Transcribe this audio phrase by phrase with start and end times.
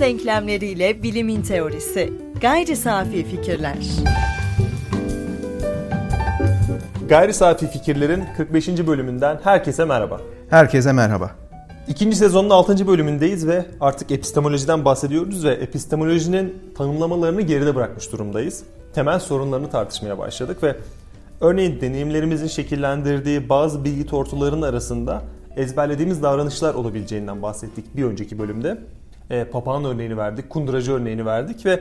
[0.00, 2.12] Denklemleriyle bilimin teorisi.
[2.40, 3.76] Gayri safi fikirler.
[7.08, 8.68] Gayri safi fikirlerin 45.
[8.68, 10.20] bölümünden herkese merhaba.
[10.50, 11.30] Herkese merhaba.
[11.88, 12.86] İkinci sezonun 6.
[12.86, 18.62] bölümündeyiz ve artık epistemolojiden bahsediyoruz ve epistemolojinin tanımlamalarını geride bırakmış durumdayız.
[18.94, 20.76] Temel sorunlarını tartışmaya başladık ve
[21.40, 25.22] örneğin deneyimlerimizin şekillendirdiği bazı bilgi tortularının arasında
[25.56, 28.78] ezberlediğimiz davranışlar olabileceğinden bahsettik bir önceki bölümde.
[29.30, 31.80] E, papağan örneğini verdik, kunduracı örneğini verdik ve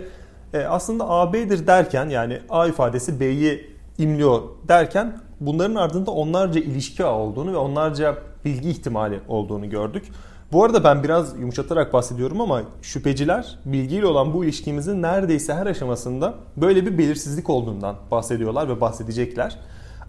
[0.53, 7.51] e, aslında AB'dir derken yani A ifadesi B'yi imliyor derken bunların ardında onlarca ilişki olduğunu
[7.51, 10.11] ve onlarca bilgi ihtimali olduğunu gördük.
[10.51, 16.33] Bu arada ben biraz yumuşatarak bahsediyorum ama şüpheciler bilgiyle olan bu ilişkimizin neredeyse her aşamasında
[16.57, 19.59] böyle bir belirsizlik olduğundan bahsediyorlar ve bahsedecekler.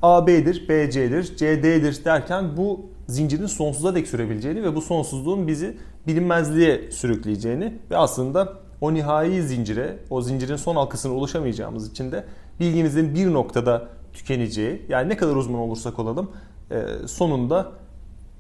[0.03, 5.49] A B'dir, B C'dir, C D'dir derken bu zincirin sonsuza dek sürebileceğini ve bu sonsuzluğun
[5.49, 12.25] bizi bilinmezliğe sürükleyeceğini ve aslında o nihai zincire, o zincirin son halkasına ulaşamayacağımız için de
[12.61, 16.31] bilgimizin bir noktada tükeneceği, yani ne kadar uzman olursak olalım
[16.71, 17.73] e, sonunda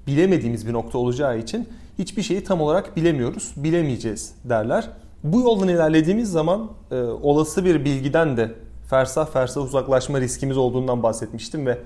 [0.06, 4.88] bilemediğimiz bir nokta olacağı için hiçbir şeyi tam olarak bilemiyoruz, bilemeyeceğiz derler.
[5.24, 8.54] Bu yoldan ilerlediğimiz zaman e, olası bir bilgiden de
[8.90, 11.78] fersah fersah uzaklaşma riskimiz olduğundan bahsetmiştim ve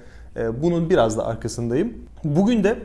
[0.63, 1.93] bunun biraz da arkasındayım.
[2.25, 2.79] Bugün de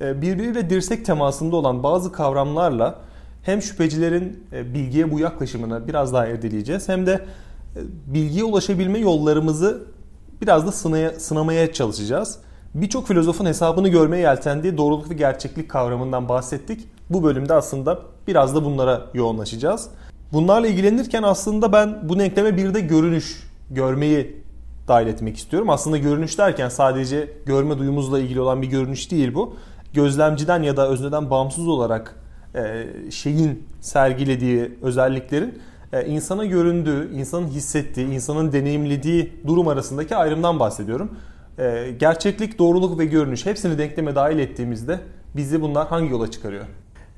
[0.00, 2.94] birbiriyle dirsek temasında olan bazı kavramlarla
[3.42, 7.24] hem şüphecilerin bilgiye bu yaklaşımını biraz daha irdeleyeceğiz hem de
[8.06, 9.82] bilgiye ulaşabilme yollarımızı
[10.40, 12.38] biraz da sınaya, sınamaya çalışacağız.
[12.74, 16.88] Birçok filozofun hesabını görmeye yeltendiği doğruluk ve gerçeklik kavramından bahsettik.
[17.10, 19.88] Bu bölümde aslında biraz da bunlara yoğunlaşacağız.
[20.32, 24.42] Bunlarla ilgilenirken aslında ben bu denkleme bir de görünüş, görmeyi
[24.88, 25.70] dahil etmek istiyorum.
[25.70, 29.56] Aslında görünüş derken sadece görme duyumuzla ilgili olan bir görünüş değil bu.
[29.94, 32.14] Gözlemciden ya da özneden bağımsız olarak
[33.10, 35.58] şeyin sergilediği özelliklerin
[35.92, 41.10] e, insana göründüğü, insanın hissettiği, insanın deneyimlediği durum arasındaki ayrımdan bahsediyorum.
[41.58, 45.00] E, gerçeklik, doğruluk ve görünüş hepsini denkleme dahil ettiğimizde
[45.36, 46.64] bizi bunlar hangi yola çıkarıyor?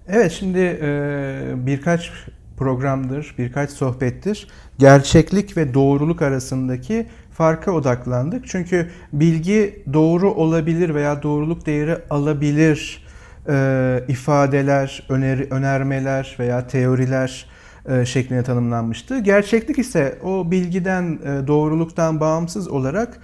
[0.09, 2.13] Evet şimdi e, birkaç
[2.57, 8.49] programdır, birkaç sohbettir gerçeklik ve doğruluk arasındaki farka odaklandık.
[8.49, 13.11] Çünkü bilgi doğru olabilir veya doğruluk değeri alabilir
[14.09, 17.47] ifadeler, öneri, önermeler veya teoriler
[17.89, 19.19] e, şeklinde tanımlanmıştı.
[19.19, 23.19] Gerçeklik ise o bilgiden, e, doğruluktan bağımsız olarak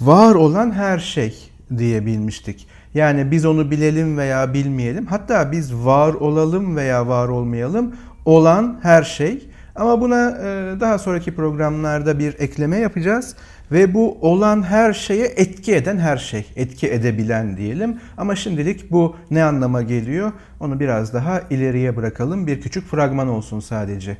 [0.00, 2.68] var olan her şey diyebilmiştik.
[2.94, 5.06] Yani biz onu bilelim veya bilmeyelim.
[5.06, 7.96] Hatta biz var olalım veya var olmayalım.
[8.24, 9.48] Olan her şey.
[9.76, 13.36] Ama buna e, daha sonraki programlarda bir ekleme yapacağız.
[13.72, 17.96] Ve bu olan her şeye etki eden her şey, etki edebilen diyelim.
[18.16, 20.32] Ama şimdilik bu ne anlama geliyor?
[20.60, 22.46] Onu biraz daha ileriye bırakalım.
[22.46, 24.16] Bir küçük fragman olsun sadece.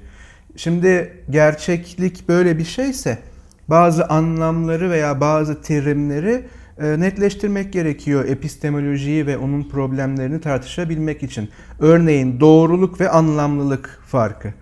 [0.57, 3.19] Şimdi gerçeklik böyle bir şeyse
[3.69, 6.45] bazı anlamları veya bazı terimleri
[6.79, 11.51] e, netleştirmek gerekiyor epistemolojiyi ve onun problemlerini tartışabilmek için.
[11.81, 14.55] Örneğin doğruluk ve anlamlılık farkı.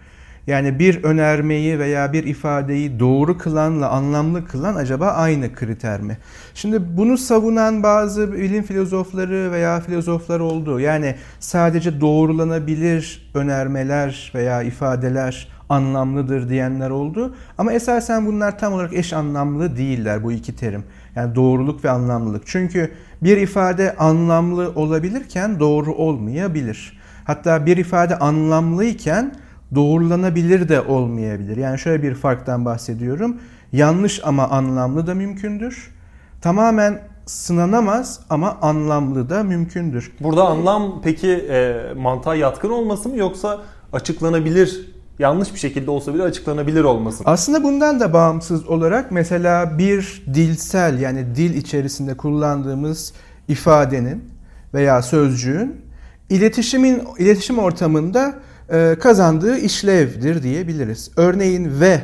[0.46, 6.18] Yani bir önermeyi veya bir ifadeyi doğru kılanla anlamlı kılan acaba aynı kriter mi?
[6.54, 10.80] Şimdi bunu savunan bazı bilim filozofları veya filozoflar oldu.
[10.80, 17.34] Yani sadece doğrulanabilir önermeler veya ifadeler anlamlıdır diyenler oldu.
[17.58, 20.84] Ama esasen bunlar tam olarak eş anlamlı değiller bu iki terim.
[21.16, 22.42] Yani doğruluk ve anlamlılık.
[22.46, 22.90] Çünkü
[23.22, 26.98] bir ifade anlamlı olabilirken doğru olmayabilir.
[27.24, 29.34] Hatta bir ifade anlamlıyken
[29.74, 31.56] doğrulanabilir de olmayabilir.
[31.56, 33.36] Yani şöyle bir farktan bahsediyorum.
[33.72, 35.94] Yanlış ama anlamlı da mümkündür.
[36.40, 40.12] Tamamen sınanamaz ama anlamlı da mümkündür.
[40.20, 43.60] Burada anlam peki e, mantığa yatkın olması mı yoksa
[43.92, 47.30] açıklanabilir yanlış bir şekilde olsa bile açıklanabilir olması mı?
[47.30, 53.12] Aslında bundan da bağımsız olarak mesela bir dilsel yani dil içerisinde kullandığımız
[53.48, 54.24] ifadenin
[54.74, 55.76] veya sözcüğün
[56.30, 58.34] iletişimin iletişim ortamında
[58.72, 61.10] e, kazandığı işlevdir diyebiliriz.
[61.16, 62.00] Örneğin ve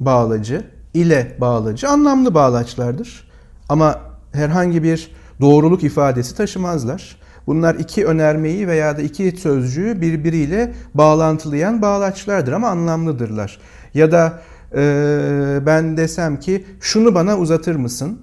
[0.00, 0.64] bağlacı,
[0.94, 3.30] ile bağlacı anlamlı bağlaçlardır.
[3.68, 4.00] Ama
[4.32, 5.10] herhangi bir
[5.40, 7.16] doğruluk ifadesi taşımazlar.
[7.46, 13.58] Bunlar iki önermeyi veya da iki sözcüğü birbiriyle bağlantılayan bağlaçlardır ama anlamlıdırlar.
[13.94, 14.42] Ya da
[14.74, 18.22] e, ben desem ki şunu bana uzatır mısın?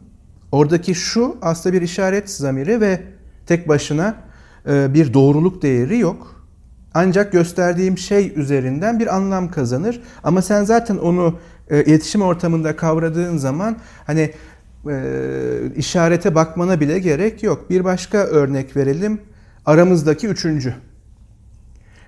[0.52, 3.02] Oradaki şu aslında bir işaret zamiri ve
[3.46, 4.16] tek başına
[4.70, 6.37] e, bir doğruluk değeri yok.
[6.94, 10.02] Ancak gösterdiğim şey üzerinden bir anlam kazanır.
[10.24, 11.40] Ama sen zaten onu
[11.70, 14.34] e, iletişim ortamında kavradığın zaman hani
[14.90, 15.02] e,
[15.76, 17.70] işarete bakmana bile gerek yok.
[17.70, 19.22] Bir başka örnek verelim.
[19.66, 20.76] Aramızdaki üçüncü.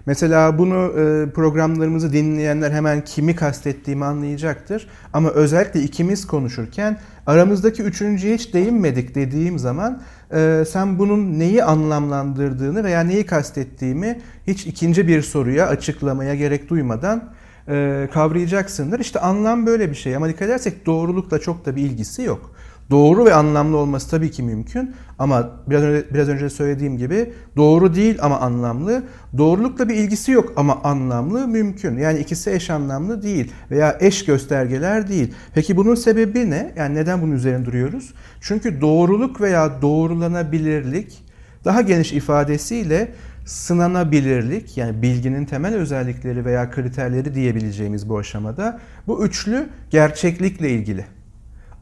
[0.06, 4.88] Mesela bunu e, programlarımızı dinleyenler hemen kimi kastettiğimi anlayacaktır.
[5.13, 6.98] Ama özellikle ikimiz konuşurken
[7.28, 10.01] aramızdaki üçüncüye hiç değinmedik dediğim zaman
[10.34, 17.30] e, sen bunun neyi anlamlandırdığını veya neyi kastettiğimi hiç ikinci bir soruya açıklamaya gerek duymadan
[17.68, 19.00] e, kavrayacaksındır.
[19.00, 22.51] İşte anlam böyle bir şey ama dikkat edersek doğrulukla çok da bir ilgisi yok.
[22.89, 27.95] Doğru ve anlamlı olması tabii ki mümkün ama biraz önce biraz önce söylediğim gibi doğru
[27.95, 29.03] değil ama anlamlı.
[29.38, 31.97] Doğrulukla bir ilgisi yok ama anlamlı mümkün.
[31.97, 35.33] Yani ikisi eş anlamlı değil veya eş göstergeler değil.
[35.53, 36.74] Peki bunun sebebi ne?
[36.77, 38.13] Yani neden bunun üzerine duruyoruz?
[38.41, 41.24] Çünkü doğruluk veya doğrulanabilirlik
[41.65, 43.12] daha geniş ifadesiyle
[43.45, 51.19] sınanabilirlik yani bilginin temel özellikleri veya kriterleri diyebileceğimiz bu aşamada bu üçlü gerçeklikle ilgili.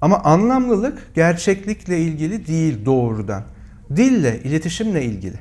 [0.01, 3.43] Ama anlamlılık gerçeklikle ilgili değil doğrudan.
[3.95, 5.37] Dille, iletişimle ilgili.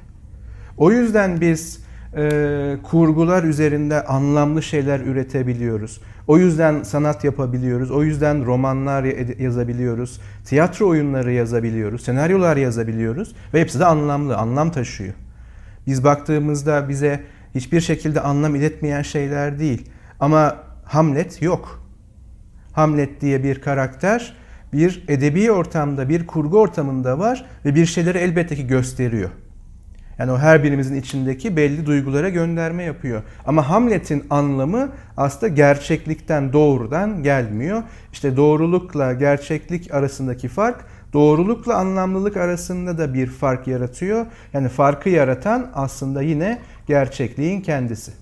[0.76, 1.80] O yüzden biz
[2.16, 6.00] e, kurgular üzerinde anlamlı şeyler üretebiliyoruz.
[6.26, 7.90] O yüzden sanat yapabiliyoruz.
[7.90, 9.04] O yüzden romanlar
[9.38, 10.20] yazabiliyoruz.
[10.44, 12.04] Tiyatro oyunları yazabiliyoruz.
[12.04, 13.34] Senaryolar yazabiliyoruz.
[13.54, 15.14] Ve hepsi de anlamlı, anlam taşıyor.
[15.86, 17.20] Biz baktığımızda bize
[17.54, 19.90] hiçbir şekilde anlam iletmeyen şeyler değil.
[20.20, 21.82] Ama Hamlet yok.
[22.72, 24.36] Hamlet diye bir karakter
[24.72, 29.30] bir edebi ortamda, bir kurgu ortamında var ve bir şeyleri elbette ki gösteriyor.
[30.18, 33.22] Yani o her birimizin içindeki belli duygulara gönderme yapıyor.
[33.46, 37.82] Ama Hamlet'in anlamı aslında gerçeklikten doğrudan gelmiyor.
[38.12, 44.26] İşte doğrulukla gerçeklik arasındaki fark doğrulukla anlamlılık arasında da bir fark yaratıyor.
[44.52, 48.12] Yani farkı yaratan aslında yine gerçekliğin kendisi.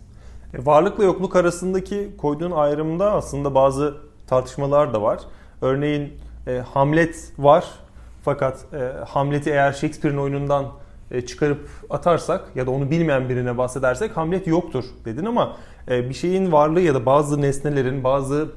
[0.55, 3.95] E, varlıkla yokluk arasındaki koyduğun ayrımda aslında bazı
[4.27, 5.21] tartışmalar da var.
[5.63, 6.13] Örneğin
[6.47, 7.65] e, Hamlet var
[8.23, 10.67] fakat e, Hamlet'i eğer Shakespeare'in oyunundan
[11.11, 15.57] e, çıkarıp atarsak ya da onu bilmeyen birine bahsedersek Hamlet yoktur dedin ama
[15.91, 18.49] e, bir şeyin varlığı ya da bazı nesnelerin bazı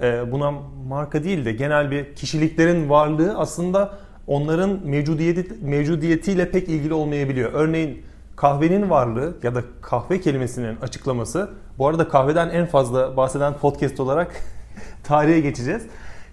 [0.00, 0.54] e, buna
[0.88, 7.52] marka değil de genel bir kişiliklerin varlığı aslında onların mevcudiyeti, mevcudiyetiyle pek ilgili olmayabiliyor.
[7.52, 8.02] Örneğin
[8.36, 14.42] kahvenin varlığı ya da kahve kelimesinin açıklaması bu arada kahveden en fazla bahseden podcast olarak
[15.04, 15.82] tarihe geçeceğiz.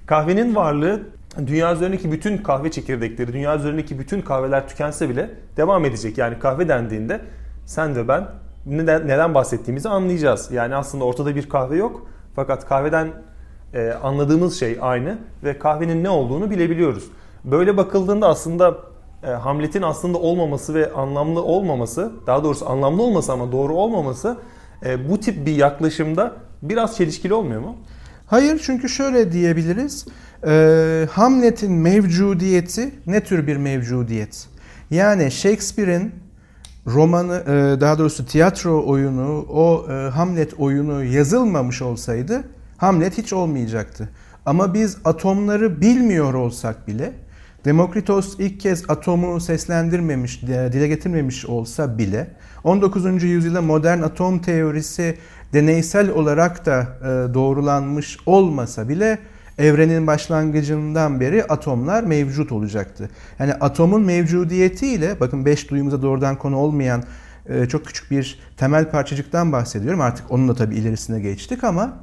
[0.05, 1.01] Kahvenin varlığı
[1.47, 6.17] dünya üzerindeki bütün kahve çekirdekleri, dünya üzerindeki bütün kahveler tükense bile devam edecek.
[6.17, 7.21] Yani kahve dendiğinde
[7.65, 8.27] sen ve ben
[8.65, 10.51] neden, neden bahsettiğimizi anlayacağız.
[10.51, 13.07] Yani aslında ortada bir kahve yok fakat kahveden
[13.73, 17.03] e, anladığımız şey aynı ve kahvenin ne olduğunu bilebiliyoruz.
[17.43, 18.77] Böyle bakıldığında aslında
[19.23, 24.37] e, Hamlet'in aslında olmaması ve anlamlı olmaması, daha doğrusu anlamlı olması ama doğru olmaması
[24.85, 27.75] e, bu tip bir yaklaşımda biraz çelişkili olmuyor mu?
[28.33, 30.05] Hayır çünkü şöyle diyebiliriz.
[30.47, 34.47] E, Hamlet'in mevcudiyeti ne tür bir mevcudiyet?
[34.91, 36.11] Yani Shakespeare'in
[36.87, 42.43] romanı e, daha doğrusu tiyatro oyunu o e, Hamlet oyunu yazılmamış olsaydı
[42.77, 44.09] Hamlet hiç olmayacaktı.
[44.45, 47.13] Ama biz atomları bilmiyor olsak bile
[47.65, 52.27] Demokritos ilk kez atomu seslendirmemiş, dile getirmemiş olsa bile
[52.63, 53.23] 19.
[53.23, 55.17] yüzyılda modern atom teorisi
[55.53, 59.19] deneysel olarak da e, doğrulanmış olmasa bile
[59.57, 63.09] evrenin başlangıcından beri atomlar mevcut olacaktı.
[63.39, 67.03] Yani atomun mevcudiyetiyle bakın beş duyumuza doğrudan konu olmayan
[67.49, 70.01] e, çok küçük bir temel parçacıktan bahsediyorum.
[70.01, 71.93] Artık onun da tabii ilerisine geçtik ama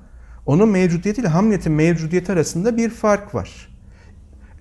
[0.47, 3.71] onun mevcudiyetiyle Hamlet'in mevcudiyeti arasında bir fark var.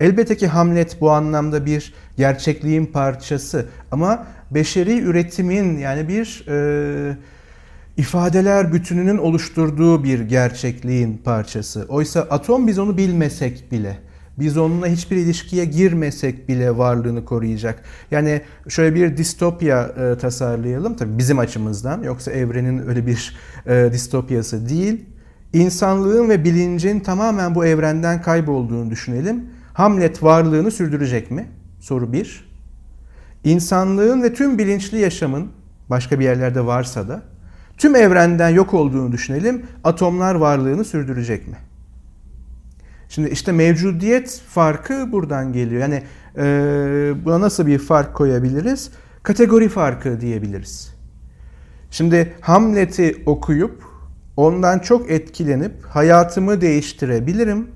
[0.00, 7.16] Elbette ki Hamlet bu anlamda bir gerçekliğin parçası ama beşeri üretimin yani bir e,
[8.00, 11.86] ifadeler bütününün oluşturduğu bir gerçekliğin parçası.
[11.88, 13.98] Oysa atom biz onu bilmesek bile,
[14.38, 17.82] biz onunla hiçbir ilişkiye girmesek bile varlığını koruyacak.
[18.10, 22.02] Yani şöyle bir distopya e, tasarlayalım tabii bizim açımızdan.
[22.02, 25.04] Yoksa evrenin öyle bir e, distopyası değil.
[25.52, 29.44] İnsanlığın ve bilincin tamamen bu evrenden kaybolduğunu düşünelim.
[29.72, 31.46] Hamlet varlığını sürdürecek mi?
[31.80, 32.50] Soru bir.
[33.44, 35.48] İnsanlığın ve tüm bilinçli yaşamın
[35.90, 37.30] başka bir yerlerde varsa da
[37.80, 39.62] tüm evrenden yok olduğunu düşünelim.
[39.84, 41.56] Atomlar varlığını sürdürecek mi?
[43.08, 45.80] Şimdi işte mevcudiyet farkı buradan geliyor.
[45.80, 46.02] Yani
[46.36, 46.44] e,
[47.24, 48.90] buna nasıl bir fark koyabiliriz?
[49.22, 50.94] Kategori farkı diyebiliriz.
[51.90, 53.84] Şimdi Hamlet'i okuyup
[54.36, 57.66] ondan çok etkilenip hayatımı değiştirebilirim.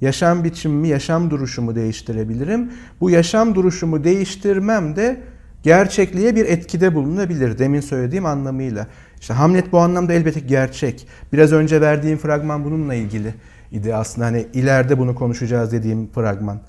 [0.00, 2.72] Yaşam biçimimi, yaşam duruşumu değiştirebilirim.
[3.00, 5.20] Bu yaşam duruşumu değiştirmem de
[5.62, 8.86] gerçekliğe bir etkide bulunabilir demin söylediğim anlamıyla.
[9.20, 11.08] İşte Hamlet bu anlamda elbette gerçek.
[11.32, 13.34] Biraz önce verdiğim fragman bununla ilgili
[13.72, 16.60] idi aslında hani ileride bunu konuşacağız dediğim fragman.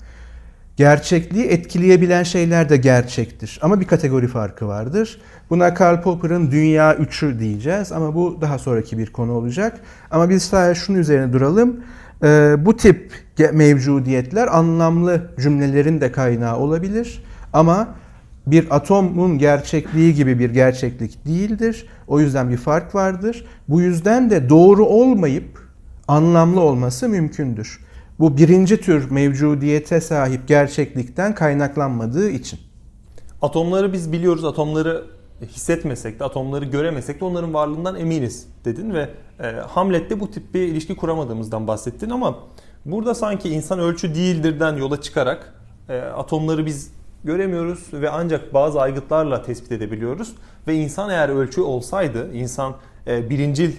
[0.76, 3.58] gerçekliği etkileyebilen şeyler de gerçektir.
[3.62, 5.20] Ama bir kategori farkı vardır.
[5.50, 9.80] Buna Karl Popper'ın dünya üçü diyeceğiz ama bu daha sonraki bir konu olacak.
[10.10, 11.80] Ama biz sadece şunun üzerine duralım.
[12.22, 13.12] Ee, bu tip
[13.52, 17.24] mevcudiyetler anlamlı cümlelerin de kaynağı olabilir.
[17.52, 17.88] Ama
[18.50, 21.86] bir atomun gerçekliği gibi bir gerçeklik değildir.
[22.08, 23.44] O yüzden bir fark vardır.
[23.68, 25.68] Bu yüzden de doğru olmayıp
[26.08, 27.80] anlamlı olması mümkündür.
[28.18, 32.60] Bu birinci tür mevcudiyete sahip gerçeklikten kaynaklanmadığı için.
[33.42, 34.44] Atomları biz biliyoruz.
[34.44, 35.04] Atomları
[35.46, 39.08] hissetmesek de, atomları göremesek de onların varlığından eminiz dedin ve
[39.40, 42.38] e, Hamlet'te bu tip bir ilişki kuramadığımızdan bahsettin ama
[42.84, 45.54] burada sanki insan ölçü değildirden yola çıkarak
[45.88, 46.92] e, atomları biz
[47.24, 50.32] göremiyoruz ve ancak bazı aygıtlarla tespit edebiliyoruz.
[50.66, 52.74] Ve insan eğer ölçü olsaydı, insan
[53.06, 53.72] e, birincil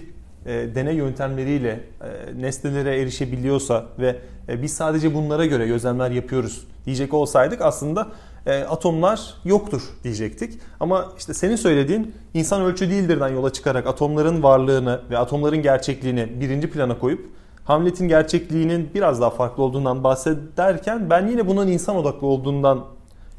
[0.46, 1.70] e, deney yöntemleriyle
[2.00, 4.16] e, nesnelere erişebiliyorsa ve
[4.48, 8.08] e, biz sadece bunlara göre gözlemler yapıyoruz diyecek olsaydık aslında
[8.46, 10.58] e, atomlar yoktur diyecektik.
[10.80, 16.70] Ama işte senin söylediğin insan ölçü değildirden yola çıkarak atomların varlığını ve atomların gerçekliğini birinci
[16.70, 17.28] plana koyup
[17.64, 22.84] Hamlet'in gerçekliğinin biraz daha farklı olduğundan bahsederken ben yine bunun insan odaklı olduğundan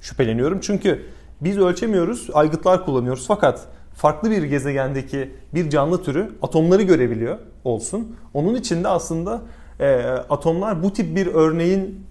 [0.03, 0.59] şüpheleniyorum.
[0.59, 1.05] Çünkü
[1.41, 8.15] biz ölçemiyoruz, aygıtlar kullanıyoruz fakat farklı bir gezegendeki bir canlı türü atomları görebiliyor olsun.
[8.33, 9.41] Onun için de aslında
[9.79, 9.95] e,
[10.29, 12.05] atomlar bu tip bir örneğin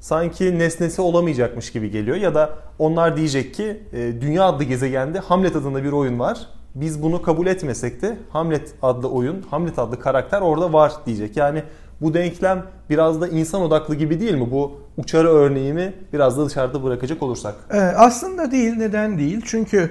[0.00, 2.16] sanki nesnesi olamayacakmış gibi geliyor.
[2.16, 6.48] Ya da onlar diyecek ki e, Dünya adlı gezegende Hamlet adında bir oyun var.
[6.74, 11.36] Biz bunu kabul etmesek de Hamlet adlı oyun, Hamlet adlı karakter orada var diyecek.
[11.36, 11.62] Yani
[12.00, 14.50] bu denklem biraz da insan odaklı gibi değil mi?
[14.50, 17.54] Bu uçarı örneğimi biraz da dışarıda bırakacak olursak.
[17.72, 18.74] Ee, aslında değil.
[18.76, 19.40] Neden değil?
[19.44, 19.90] Çünkü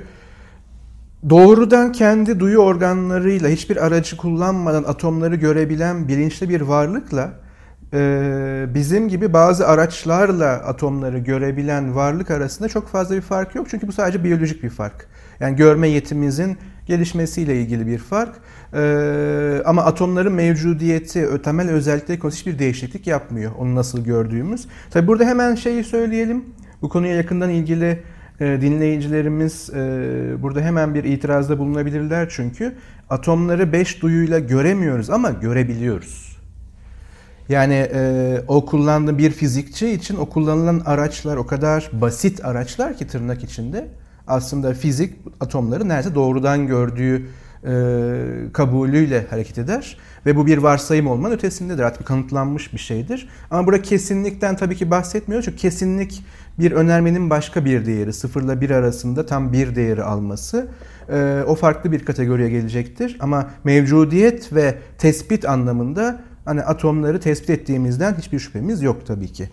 [1.29, 7.42] doğrudan kendi duyu organlarıyla hiçbir aracı kullanmadan atomları görebilen bilinçli bir varlıkla
[8.73, 13.67] bizim gibi bazı araçlarla atomları görebilen varlık arasında çok fazla bir fark yok.
[13.69, 15.07] Çünkü bu sadece biyolojik bir fark.
[15.39, 18.35] Yani görme yetimizin gelişmesiyle ilgili bir fark.
[18.73, 23.51] Ee, ama atomların mevcudiyeti, temel özellikleri konusunda hiçbir değişiklik yapmıyor.
[23.57, 24.67] Onu nasıl gördüğümüz.
[24.91, 26.45] Tabi burada hemen şeyi söyleyelim.
[26.81, 28.03] Bu konuya yakından ilgili
[28.39, 29.77] e, dinleyicilerimiz e,
[30.41, 32.75] burada hemen bir itirazda bulunabilirler çünkü
[33.09, 36.32] atomları beş duyuyla göremiyoruz ama görebiliyoruz.
[37.49, 43.07] Yani e, o kullandığı bir fizikçi için o kullanılan araçlar o kadar basit araçlar ki
[43.07, 43.87] tırnak içinde
[44.27, 47.27] aslında fizik atomları neredeyse doğrudan gördüğü
[47.67, 47.73] e,
[48.53, 49.97] kabulüyle hareket eder.
[50.25, 51.83] Ve bu bir varsayım olmanın ötesindedir.
[51.83, 53.29] Artık kanıtlanmış bir şeydir.
[53.51, 55.43] Ama burada kesinlikten tabii ki bahsetmiyor.
[55.43, 56.23] Çünkü kesinlik
[56.59, 58.13] bir önermenin başka bir değeri.
[58.13, 60.67] Sıfırla bir arasında tam bir değeri alması.
[61.09, 63.17] E, o farklı bir kategoriye gelecektir.
[63.19, 69.49] Ama mevcudiyet ve tespit anlamında hani atomları tespit ettiğimizden hiçbir şüphemiz yok tabii ki.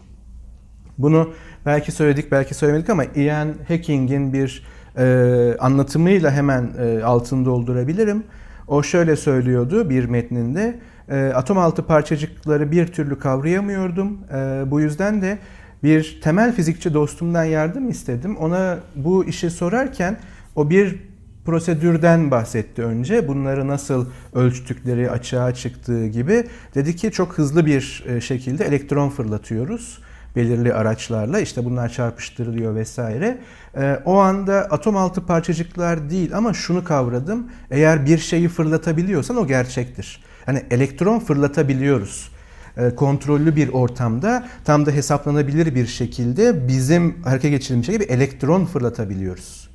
[0.99, 1.31] Bunu
[1.67, 4.65] belki söyledik belki söylemedik ama Ian Hacking'in bir
[4.99, 8.23] e, anlatımıyla hemen e, altını doldurabilirim.
[8.69, 10.79] O şöyle söylüyordu bir metninde.
[11.09, 14.19] E, atom altı parçacıkları bir türlü kavrayamıyordum.
[14.35, 15.39] E, bu yüzden de
[15.83, 18.37] bir temel fizikçi dostumdan yardım istedim.
[18.37, 20.17] Ona bu işi sorarken
[20.57, 21.10] o bir
[21.51, 23.29] prosedürden bahsetti önce.
[23.29, 26.45] Bunları nasıl ölçtükleri açığa çıktığı gibi.
[26.75, 29.99] Dedi ki çok hızlı bir e, şekilde elektron fırlatıyoruz
[30.37, 33.39] belirli araçlarla işte bunlar çarpıştırılıyor vesaire.
[33.77, 37.51] E, o anda atom altı parçacıklar değil ama şunu kavradım.
[37.71, 40.23] Eğer bir şeyi fırlatabiliyorsan o gerçektir.
[40.47, 42.31] Yani elektron fırlatabiliyoruz
[42.77, 48.65] e, kontrollü bir ortamda tam da hesaplanabilir bir şekilde bizim hareket geçirdiğimiz şey gibi elektron
[48.65, 49.70] fırlatabiliyoruz.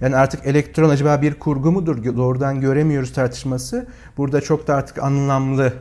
[0.00, 3.86] Yani artık elektron acaba bir kurgu mudur doğrudan göremiyoruz tartışması.
[4.16, 5.72] Burada çok da artık anlamlı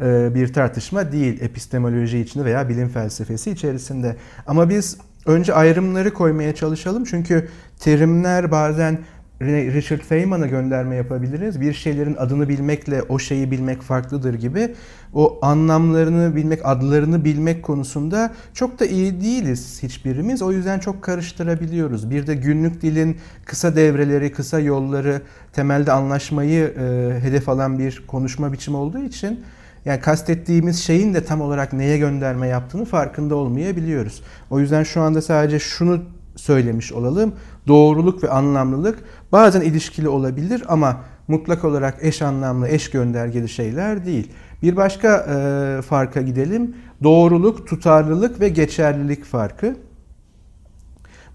[0.00, 4.16] e, bir tartışma değil epistemoloji içinde veya bilim felsefesi içerisinde.
[4.46, 7.48] Ama biz önce ayrımları koymaya çalışalım çünkü
[7.80, 8.98] terimler bazen
[9.46, 11.60] Richard Feynman'a gönderme yapabiliriz.
[11.60, 14.74] Bir şeylerin adını bilmekle o şeyi bilmek farklıdır gibi.
[15.12, 20.42] O anlamlarını bilmek, adlarını bilmek konusunda çok da iyi değiliz hiçbirimiz.
[20.42, 22.10] O yüzden çok karıştırabiliyoruz.
[22.10, 25.22] Bir de günlük dilin kısa devreleri, kısa yolları
[25.52, 29.40] temelde anlaşmayı e, hedef alan bir konuşma biçimi olduğu için
[29.84, 34.22] yani kastettiğimiz şeyin de tam olarak neye gönderme yaptığını farkında olmayabiliyoruz.
[34.50, 36.00] O yüzden şu anda sadece şunu
[36.36, 37.34] söylemiş olalım.
[37.68, 38.98] Doğruluk ve anlamlılık
[39.32, 44.32] bazen ilişkili olabilir ama mutlak olarak eş anlamlı, eş göndergeli şeyler değil.
[44.62, 46.76] Bir başka e, farka gidelim.
[47.02, 49.76] Doğruluk, tutarlılık ve geçerlilik farkı.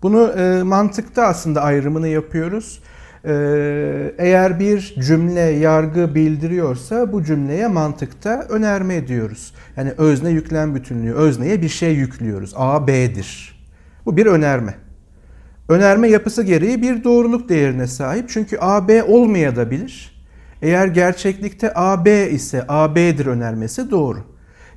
[0.02, 2.82] Bunu e, mantıkta aslında ayrımını yapıyoruz.
[3.26, 9.54] Ee, eğer bir cümle yargı bildiriyorsa bu cümleye mantıkta önerme diyoruz.
[9.78, 11.14] Yani özne yüklem bütünlüğü.
[11.14, 12.54] Özneye bir şey yüklüyoruz.
[12.56, 13.60] A, B'dir.
[14.06, 14.76] Bu bir önerme.
[15.70, 18.30] Önerme yapısı gereği bir doğruluk değerine sahip.
[18.30, 20.18] Çünkü A, B olmayabilir.
[20.62, 24.20] Eğer gerçeklikte A, B ise A, B'dir önermesi doğru.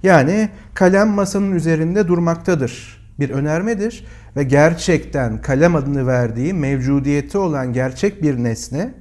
[0.03, 3.01] Yani kalem masanın üzerinde durmaktadır.
[3.21, 4.05] Bir önermedir
[4.37, 8.95] ve gerçekten kalem adını verdiğim mevcudiyeti olan gerçek bir nesne,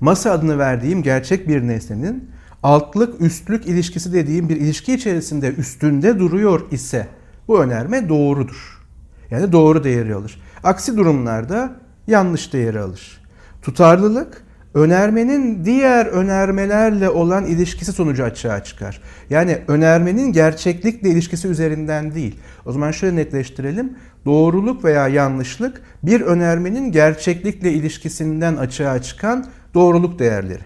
[0.00, 2.30] masa adını verdiğim gerçek bir nesnenin
[2.62, 7.06] altlık üstlük ilişkisi dediğim bir ilişki içerisinde üstünde duruyor ise
[7.48, 8.82] bu önerme doğrudur.
[9.30, 10.40] Yani doğru değeri alır.
[10.66, 11.70] Aksi durumlarda
[12.06, 13.20] yanlış değeri alır.
[13.62, 14.42] Tutarlılık
[14.74, 19.02] önermenin diğer önermelerle olan ilişkisi sonucu açığa çıkar.
[19.30, 22.38] Yani önermenin gerçeklikle ilişkisi üzerinden değil.
[22.64, 23.96] O zaman şöyle netleştirelim.
[24.24, 30.62] Doğruluk veya yanlışlık bir önermenin gerçeklikle ilişkisinden açığa çıkan doğruluk değerleri.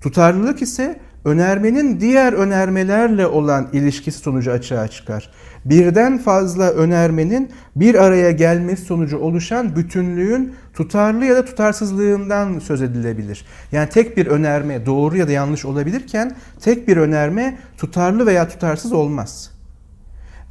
[0.00, 5.30] Tutarlılık ise önermenin diğer önermelerle olan ilişkisi sonucu açığa çıkar.
[5.64, 13.44] Birden fazla önermenin bir araya gelmesi sonucu oluşan bütünlüğün tutarlı ya da tutarsızlığından söz edilebilir.
[13.72, 18.92] Yani tek bir önerme doğru ya da yanlış olabilirken tek bir önerme tutarlı veya tutarsız
[18.92, 19.50] olmaz.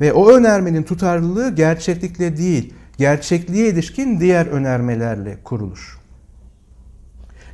[0.02, 6.00] Ve o önermenin tutarlılığı gerçeklikle değil, gerçekliğe ilişkin diğer önermelerle kurulur.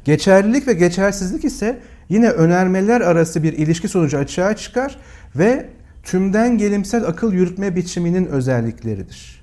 [0.06, 1.80] Geçerlilik ve geçersizlik ise
[2.12, 4.98] yine önermeler arası bir ilişki sonucu açığa çıkar
[5.36, 5.70] ve
[6.04, 9.42] tümden gelimsel akıl yürütme biçiminin özellikleridir.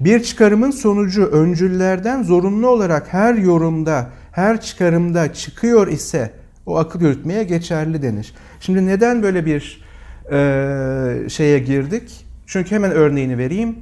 [0.00, 6.32] Bir çıkarımın sonucu öncüllerden zorunlu olarak her yorumda, her çıkarımda çıkıyor ise
[6.66, 8.34] o akıl yürütmeye geçerli denir.
[8.60, 9.84] Şimdi neden böyle bir
[10.32, 12.26] e, şeye girdik?
[12.46, 13.78] Çünkü hemen örneğini vereyim.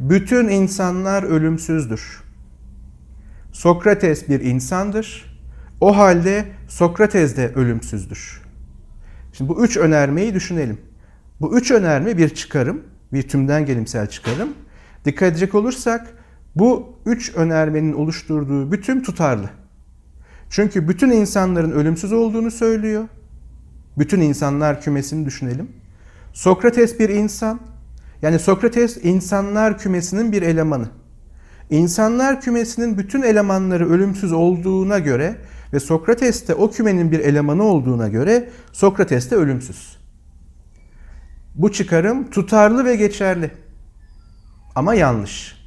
[0.00, 2.22] Bütün insanlar ölümsüzdür.
[3.52, 5.30] Sokrates bir insandır.
[5.80, 8.42] O halde Sokrates de ölümsüzdür.
[9.32, 10.80] Şimdi bu üç önermeyi düşünelim.
[11.40, 14.48] Bu üç önerme bir çıkarım, bir tümden gelimsel çıkarım.
[15.04, 16.06] Dikkat edecek olursak
[16.56, 19.50] bu üç önermenin oluşturduğu bütün tutarlı.
[20.50, 23.04] Çünkü bütün insanların ölümsüz olduğunu söylüyor.
[23.98, 25.68] Bütün insanlar kümesini düşünelim.
[26.32, 27.60] Sokrates bir insan.
[28.22, 30.88] Yani Sokrates insanlar kümesinin bir elemanı.
[31.70, 35.36] İnsanlar kümesinin bütün elemanları ölümsüz olduğuna göre
[35.72, 39.96] ve Sokrates de o kümenin bir elemanı olduğuna göre Sokrates de ölümsüz.
[41.54, 43.50] Bu çıkarım tutarlı ve geçerli.
[44.74, 45.60] Ama yanlış.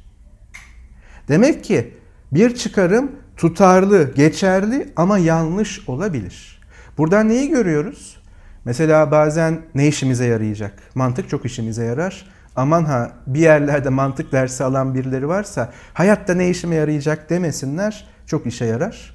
[1.28, 1.94] Demek ki
[2.32, 6.60] bir çıkarım tutarlı, geçerli ama yanlış olabilir.
[6.98, 8.16] Buradan neyi görüyoruz?
[8.64, 10.82] Mesela bazen ne işimize yarayacak?
[10.94, 12.26] Mantık çok işimize yarar.
[12.56, 18.06] Aman ha bir yerlerde mantık dersi alan birileri varsa hayatta ne işime yarayacak demesinler.
[18.26, 19.13] Çok işe yarar.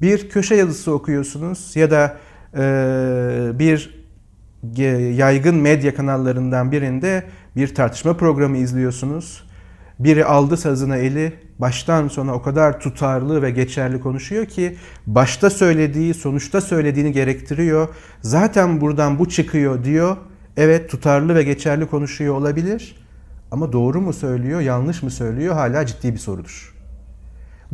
[0.00, 2.16] Bir köşe yazısı okuyorsunuz ya da
[2.56, 4.04] e, bir
[5.16, 7.24] yaygın medya kanallarından birinde
[7.56, 9.44] bir tartışma programı izliyorsunuz.
[9.98, 14.76] Biri aldı sazına eli, baştan sona o kadar tutarlı ve geçerli konuşuyor ki
[15.06, 17.88] başta söylediği, sonuçta söylediğini gerektiriyor.
[18.22, 20.16] Zaten buradan bu çıkıyor diyor.
[20.56, 22.96] Evet tutarlı ve geçerli konuşuyor olabilir.
[23.50, 26.73] Ama doğru mu söylüyor, yanlış mı söylüyor hala ciddi bir sorudur.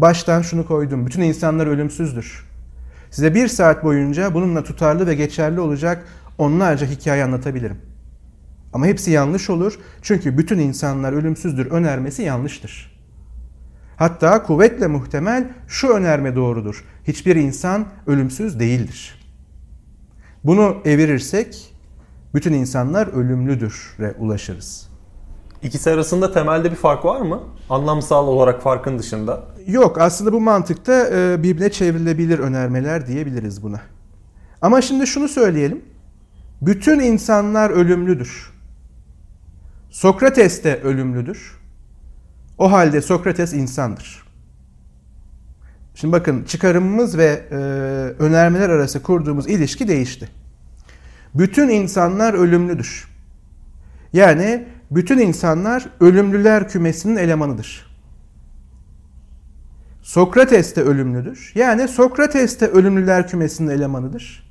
[0.01, 1.07] Baştan şunu koydum.
[1.07, 2.47] Bütün insanlar ölümsüzdür.
[3.11, 6.05] Size bir saat boyunca bununla tutarlı ve geçerli olacak
[6.39, 7.77] onlarca hikaye anlatabilirim.
[8.73, 9.79] Ama hepsi yanlış olur.
[10.03, 13.01] Çünkü bütün insanlar ölümsüzdür önermesi yanlıştır.
[13.97, 16.85] Hatta kuvvetle muhtemel şu önerme doğrudur.
[17.05, 19.21] Hiçbir insan ölümsüz değildir.
[20.45, 21.75] Bunu evirirsek
[22.35, 24.90] bütün insanlar ölümlüdür ve ulaşırız.
[25.63, 27.41] İkisi arasında temelde bir fark var mı?
[27.71, 29.43] Anlamsal olarak farkın dışında.
[29.67, 33.81] Yok aslında bu mantıkta e, birbirine çevrilebilir önermeler diyebiliriz buna.
[34.63, 35.85] Ama şimdi şunu söyleyelim.
[36.63, 38.53] Bütün insanlar ölümlüdür.
[39.91, 41.61] Sokrates de ölümlüdür.
[42.59, 44.23] O halde Sokrates insandır.
[45.95, 47.55] Şimdi bakın çıkarımımız ve e,
[48.23, 50.29] önermeler arası kurduğumuz ilişki değişti.
[51.35, 53.09] Bütün insanlar ölümlüdür.
[54.13, 57.91] Yani bütün insanlar ölümlüler kümesinin elemanıdır.
[60.03, 61.53] Sokrates de ölümlüdür.
[61.55, 64.51] Yani Sokrates de ölümlüler kümesinin elemanıdır.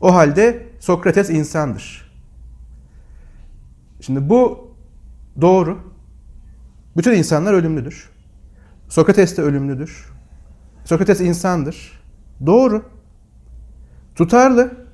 [0.00, 2.12] O halde Sokrates insandır.
[4.00, 4.70] Şimdi bu
[5.40, 5.78] doğru.
[6.96, 8.10] Bütün insanlar ölümlüdür.
[8.88, 10.12] Sokrates de ölümlüdür.
[10.84, 12.02] Sokrates insandır.
[12.46, 12.82] Doğru.
[14.14, 14.84] Tutarlı.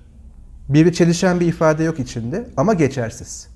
[0.68, 3.48] Bir çelişen bir ifade yok içinde ama geçersiz.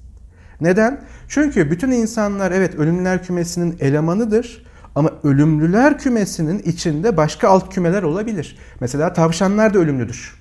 [0.60, 1.04] Neden?
[1.28, 4.64] Çünkü bütün insanlar evet ölümler kümesinin elemanıdır
[4.94, 8.58] Ama ölümlüler kümesinin içinde başka alt kümeler olabilir.
[8.80, 10.34] Mesela tavşanlar da ölümlüdür.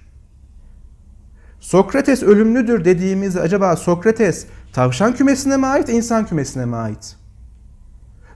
[1.59, 7.15] Sokrates ölümlüdür dediğimizde acaba Sokrates tavşan kümesine mi ait, insan kümesine mi ait?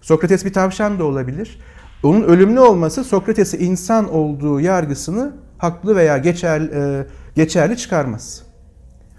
[0.01, 1.59] Sokrates bir tavşan da olabilir.
[2.03, 8.43] Onun ölümlü olması Sokrates'i insan olduğu yargısını haklı veya geçerli, e, geçerli çıkarmaz.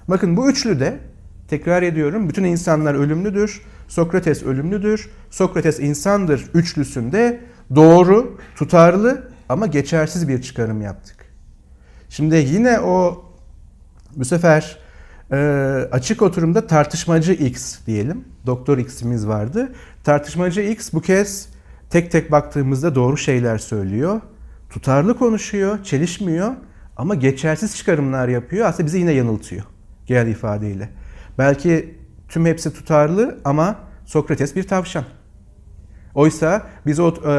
[0.09, 0.99] Bakın bu üçlü de
[1.49, 3.63] tekrar ediyorum bütün insanlar ölümlüdür.
[3.89, 5.11] Sokrates ölümlüdür.
[5.31, 7.41] Sokrates insandır üçlüsünde
[7.75, 11.17] doğru, tutarlı ama geçersiz bir çıkarım yaptık.
[12.09, 13.25] Şimdi yine o
[14.17, 14.79] bu sefer
[15.33, 15.37] e,
[15.93, 18.25] açık oturumda tartışmacı X diyelim.
[18.47, 19.73] Doktor X'imiz vardı.
[20.05, 21.49] Tartışmacı X bu kez
[21.91, 24.21] tek tek baktığımızda doğru şeyler söylüyor.
[24.71, 26.53] Tutarlı konuşuyor, çelişmiyor
[26.97, 28.67] ama geçersiz çıkarımlar yapıyor.
[28.67, 29.65] Aslında bizi yine yanıltıyor
[30.09, 30.89] genel ifadeyle.
[31.39, 31.95] Belki
[32.29, 35.05] tüm hepsi tutarlı ama Sokrates bir tavşan.
[36.15, 37.31] Oysa biz o e,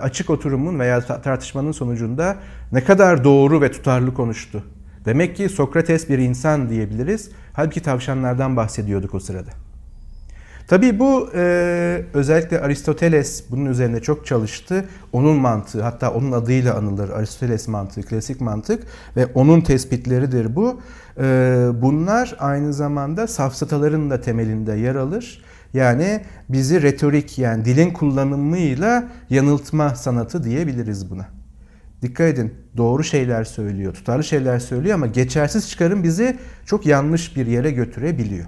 [0.00, 2.36] açık oturumun veya tartışmanın sonucunda
[2.72, 4.64] ne kadar doğru ve tutarlı konuştu.
[5.04, 7.30] Demek ki Sokrates bir insan diyebiliriz.
[7.52, 9.50] Halbuki tavşanlardan bahsediyorduk o sırada.
[10.68, 14.84] Tabii bu e, özellikle Aristoteles bunun üzerine çok çalıştı.
[15.12, 18.82] Onun mantığı hatta onun adıyla anılır Aristoteles mantığı, klasik mantık
[19.16, 20.80] ve onun tespitleridir bu.
[21.18, 21.22] E,
[21.82, 25.44] bunlar aynı zamanda safsataların da temelinde yer alır.
[25.74, 31.28] Yani bizi retorik yani dilin kullanımıyla yanıltma sanatı diyebiliriz buna.
[32.02, 37.46] Dikkat edin doğru şeyler söylüyor, tutarlı şeyler söylüyor ama geçersiz çıkarım bizi çok yanlış bir
[37.46, 38.46] yere götürebiliyor.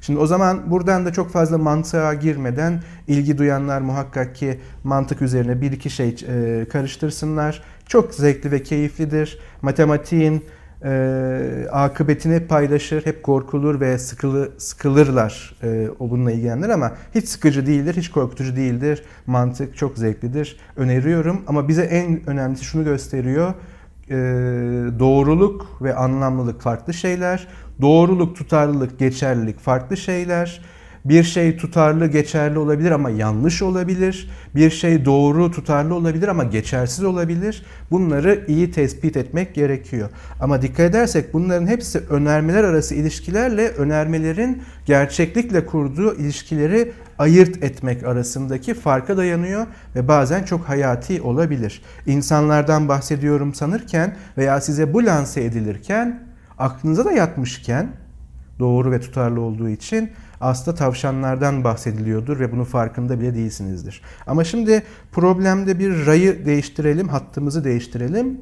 [0.00, 5.60] Şimdi o zaman buradan da çok fazla mantığa girmeden ilgi duyanlar muhakkak ki mantık üzerine
[5.60, 7.62] bir iki şey e, karıştırsınlar.
[7.86, 9.38] Çok zevkli ve keyiflidir.
[9.62, 10.44] Matematiğin
[10.84, 17.66] e, akıbetini paylaşır, hep korkulur ve sıkılı, sıkılırlar e, o bununla ilgilenenler ama hiç sıkıcı
[17.66, 19.02] değildir, hiç korkutucu değildir.
[19.26, 20.56] Mantık çok zevklidir.
[20.76, 23.54] Öneriyorum ama bize en önemlisi şunu gösteriyor.
[24.10, 24.14] E,
[24.98, 27.48] doğruluk ve anlamlılık farklı şeyler.
[27.80, 30.60] Doğruluk, tutarlılık, geçerlilik farklı şeyler.
[31.08, 34.30] Bir şey tutarlı, geçerli olabilir ama yanlış olabilir.
[34.54, 37.62] Bir şey doğru, tutarlı olabilir ama geçersiz olabilir.
[37.90, 40.10] Bunları iyi tespit etmek gerekiyor.
[40.40, 48.74] Ama dikkat edersek bunların hepsi önermeler arası ilişkilerle önermelerin gerçeklikle kurduğu ilişkileri ayırt etmek arasındaki
[48.74, 49.66] farka dayanıyor
[49.96, 51.82] ve bazen çok hayati olabilir.
[52.06, 56.22] İnsanlardan bahsediyorum sanırken veya size bu lanse edilirken
[56.58, 57.88] aklınıza da yatmışken
[58.58, 60.10] doğru ve tutarlı olduğu için
[60.40, 64.02] aslında tavşanlardan bahsediliyordur ve bunun farkında bile değilsinizdir.
[64.26, 68.40] Ama şimdi problemde bir rayı değiştirelim, hattımızı değiştirelim.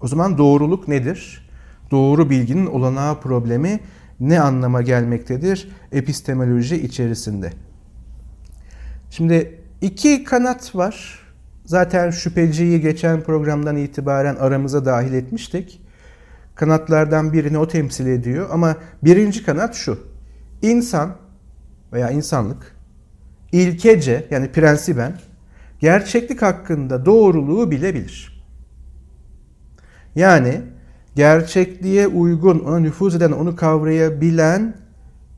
[0.00, 1.48] O zaman doğruluk nedir?
[1.90, 3.80] Doğru bilginin olanağı problemi
[4.20, 7.52] ne anlama gelmektedir epistemoloji içerisinde?
[9.10, 11.18] Şimdi iki kanat var.
[11.64, 15.80] Zaten şüpheciyi geçen programdan itibaren aramıza dahil etmiştik.
[16.54, 19.98] Kanatlardan birini o temsil ediyor ama birinci kanat şu.
[20.62, 21.16] İnsan
[21.92, 22.76] veya insanlık
[23.52, 25.12] ilkece yani prensiben
[25.80, 28.44] gerçeklik hakkında doğruluğu bilebilir.
[30.14, 30.60] Yani
[31.14, 34.74] gerçekliğe uygun, ona nüfuz eden, onu kavrayabilen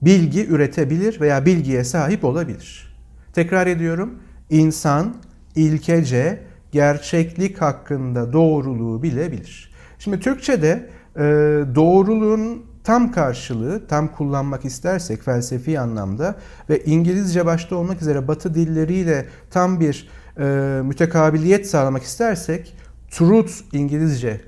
[0.03, 2.97] bilgi üretebilir veya bilgiye sahip olabilir.
[3.33, 4.15] Tekrar ediyorum.
[4.51, 5.15] İnsan
[5.57, 9.73] ilkece gerçeklik hakkında doğruluğu bilebilir.
[9.99, 11.23] Şimdi Türkçe'de e,
[11.75, 16.37] doğruluğun tam karşılığı, tam kullanmak istersek felsefi anlamda
[16.71, 20.45] ve İngilizce başta olmak üzere Batı dilleriyle tam bir e,
[20.85, 22.77] mütekabiliyet sağlamak istersek
[23.11, 24.41] truth İngilizce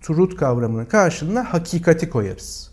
[0.00, 2.72] truth kavramının karşılığına hakikati koyarız.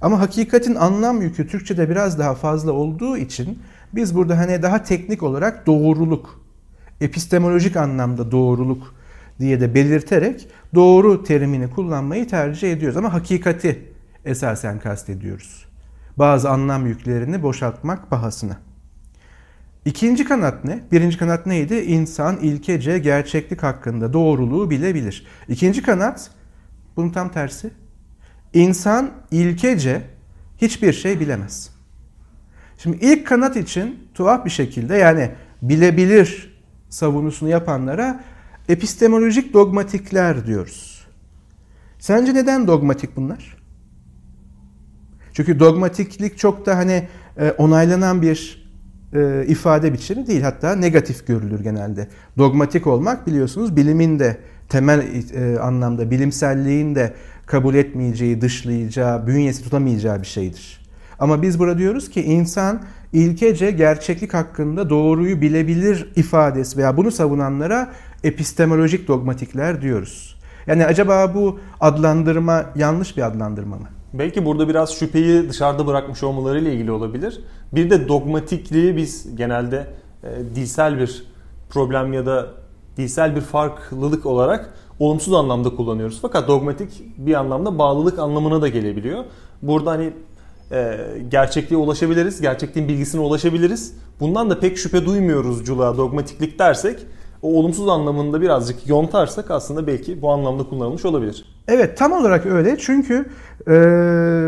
[0.00, 3.58] Ama hakikatin anlam yükü Türkçe'de biraz daha fazla olduğu için
[3.92, 6.40] biz burada hani daha teknik olarak doğruluk,
[7.00, 8.94] epistemolojik anlamda doğruluk
[9.40, 12.96] diye de belirterek doğru terimini kullanmayı tercih ediyoruz.
[12.96, 13.92] Ama hakikati
[14.24, 15.66] esasen kastediyoruz.
[16.16, 18.56] Bazı anlam yüklerini boşaltmak pahasına.
[19.84, 20.80] İkinci kanat ne?
[20.92, 21.74] Birinci kanat neydi?
[21.74, 25.26] İnsan ilkece gerçeklik hakkında doğruluğu bilebilir.
[25.48, 26.30] İkinci kanat
[26.96, 27.70] bunun tam tersi.
[28.54, 30.02] İnsan ilkece
[30.60, 31.70] hiçbir şey bilemez.
[32.78, 35.30] Şimdi ilk kanat için tuhaf bir şekilde yani
[35.62, 36.54] bilebilir
[36.88, 38.24] savunusunu yapanlara
[38.68, 41.06] epistemolojik dogmatikler diyoruz.
[41.98, 43.56] Sence neden dogmatik bunlar?
[45.32, 48.64] Çünkü dogmatiklik çok da hani e, onaylanan bir
[49.14, 50.42] e, ifade biçimi değil.
[50.42, 52.08] Hatta negatif görülür genelde.
[52.38, 54.36] Dogmatik olmak biliyorsunuz bilimin de
[54.68, 55.02] temel
[55.34, 57.14] e, anlamda bilimselliğin de
[57.46, 60.84] kabul etmeyeceği, dışlayacağı, bünyesi tutamayacağı bir şeydir.
[61.18, 67.92] Ama biz burada diyoruz ki insan ilkece gerçeklik hakkında doğruyu bilebilir ifadesi veya bunu savunanlara
[68.24, 70.36] epistemolojik dogmatikler diyoruz.
[70.66, 73.88] Yani acaba bu adlandırma yanlış bir adlandırma mı?
[74.12, 77.40] Belki burada biraz şüpheyi dışarıda bırakmış olmalarıyla ilgili olabilir.
[77.72, 79.86] Bir de dogmatikliği biz genelde
[80.22, 81.26] e, dilsel bir
[81.70, 82.46] problem ya da
[82.96, 86.18] dilsel bir farklılık olarak olumsuz anlamda kullanıyoruz.
[86.22, 89.24] Fakat dogmatik bir anlamda bağlılık anlamına da gelebiliyor.
[89.62, 90.12] Burada hani
[90.72, 93.94] e, gerçekliğe ulaşabiliriz, gerçekliğin bilgisine ulaşabiliriz.
[94.20, 97.06] Bundan da pek şüphe duymuyoruzculuğa, dogmatiklik dersek
[97.44, 101.44] o olumsuz anlamında birazcık yontarsak aslında belki bu anlamda kullanılmış olabilir.
[101.68, 103.26] Evet tam olarak öyle çünkü
[103.68, 103.72] e,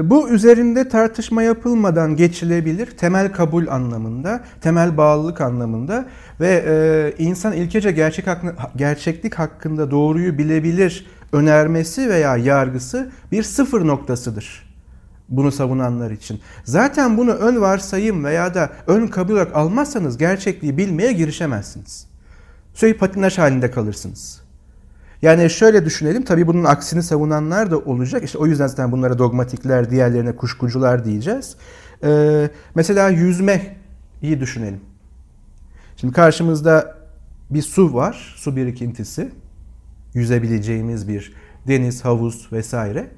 [0.04, 6.04] bu üzerinde tartışma yapılmadan geçilebilir temel kabul anlamında, temel bağlılık anlamında
[6.40, 13.86] ve e, insan ilkece gerçek hakkı, gerçeklik hakkında doğruyu bilebilir önermesi veya yargısı bir sıfır
[13.86, 14.66] noktasıdır
[15.28, 16.40] bunu savunanlar için.
[16.64, 22.15] Zaten bunu ön varsayım veya da ön kabul olarak almazsanız gerçekliği bilmeye girişemezsiniz.
[22.76, 24.42] Sürekli patinaj halinde kalırsınız.
[25.22, 28.24] Yani şöyle düşünelim, tabii bunun aksini savunanlar da olacak.
[28.24, 31.56] İşte o yüzden zaten bunlara dogmatikler, diğerlerine kuşkucular diyeceğiz.
[32.04, 33.76] Ee, mesela yüzme
[34.22, 34.80] iyi düşünelim.
[35.96, 36.96] Şimdi karşımızda
[37.50, 39.30] bir su var, su birikintisi.
[40.14, 41.34] Yüzebileceğimiz bir
[41.68, 43.10] deniz, havuz vesaire.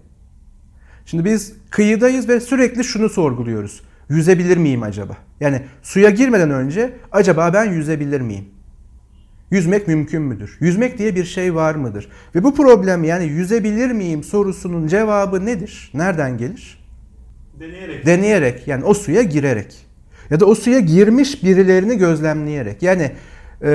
[1.06, 3.82] Şimdi biz kıyıdayız ve sürekli şunu sorguluyoruz.
[4.08, 5.16] Yüzebilir miyim acaba?
[5.40, 8.57] Yani suya girmeden önce acaba ben yüzebilir miyim?
[9.50, 10.56] Yüzmek mümkün müdür?
[10.60, 12.08] Yüzmek diye bir şey var mıdır?
[12.34, 15.90] Ve bu problem yani yüzebilir miyim sorusunun cevabı nedir?
[15.94, 16.78] Nereden gelir?
[17.60, 18.06] Deneyerek.
[18.06, 19.86] Deneyerek yani o suya girerek.
[20.30, 22.82] Ya da o suya girmiş birilerini gözlemleyerek.
[22.82, 23.12] Yani
[23.62, 23.68] e,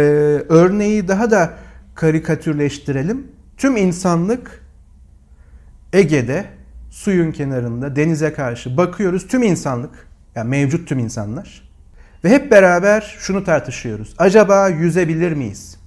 [0.49, 1.57] örneği daha da
[1.95, 3.27] karikatürleştirelim.
[3.57, 4.63] Tüm insanlık
[5.93, 6.45] Ege'de
[6.89, 9.27] suyun kenarında denize karşı bakıyoruz.
[9.27, 11.62] Tüm insanlık yani mevcut tüm insanlar
[12.23, 14.13] ve hep beraber şunu tartışıyoruz.
[14.17, 15.77] Acaba yüzebilir miyiz?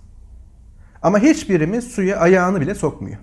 [1.03, 3.19] Ama hiçbirimiz suya ayağını bile sokmuyor.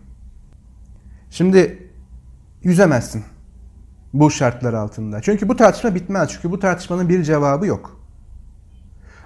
[1.29, 1.89] Şimdi
[2.63, 3.23] yüzemezsin
[4.13, 5.21] bu şartlar altında.
[5.21, 6.29] Çünkü bu tartışma bitmez.
[6.33, 7.99] Çünkü bu tartışmanın bir cevabı yok.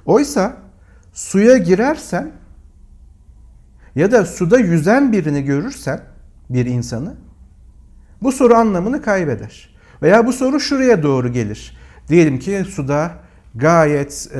[0.05, 0.57] Oysa
[1.13, 2.31] suya girersen
[3.95, 6.01] ya da suda yüzen birini görürsen
[6.49, 7.15] bir insanı
[8.21, 9.77] bu soru anlamını kaybeder.
[10.01, 11.77] Veya bu soru şuraya doğru gelir.
[12.09, 13.11] Diyelim ki suda
[13.57, 14.39] gayet e,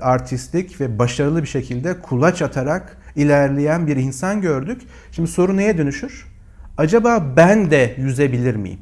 [0.00, 4.82] artistik ve başarılı bir şekilde kulaç atarak ilerleyen bir insan gördük.
[5.12, 6.26] Şimdi soru neye dönüşür?
[6.78, 8.80] Acaba ben de yüzebilir miyim?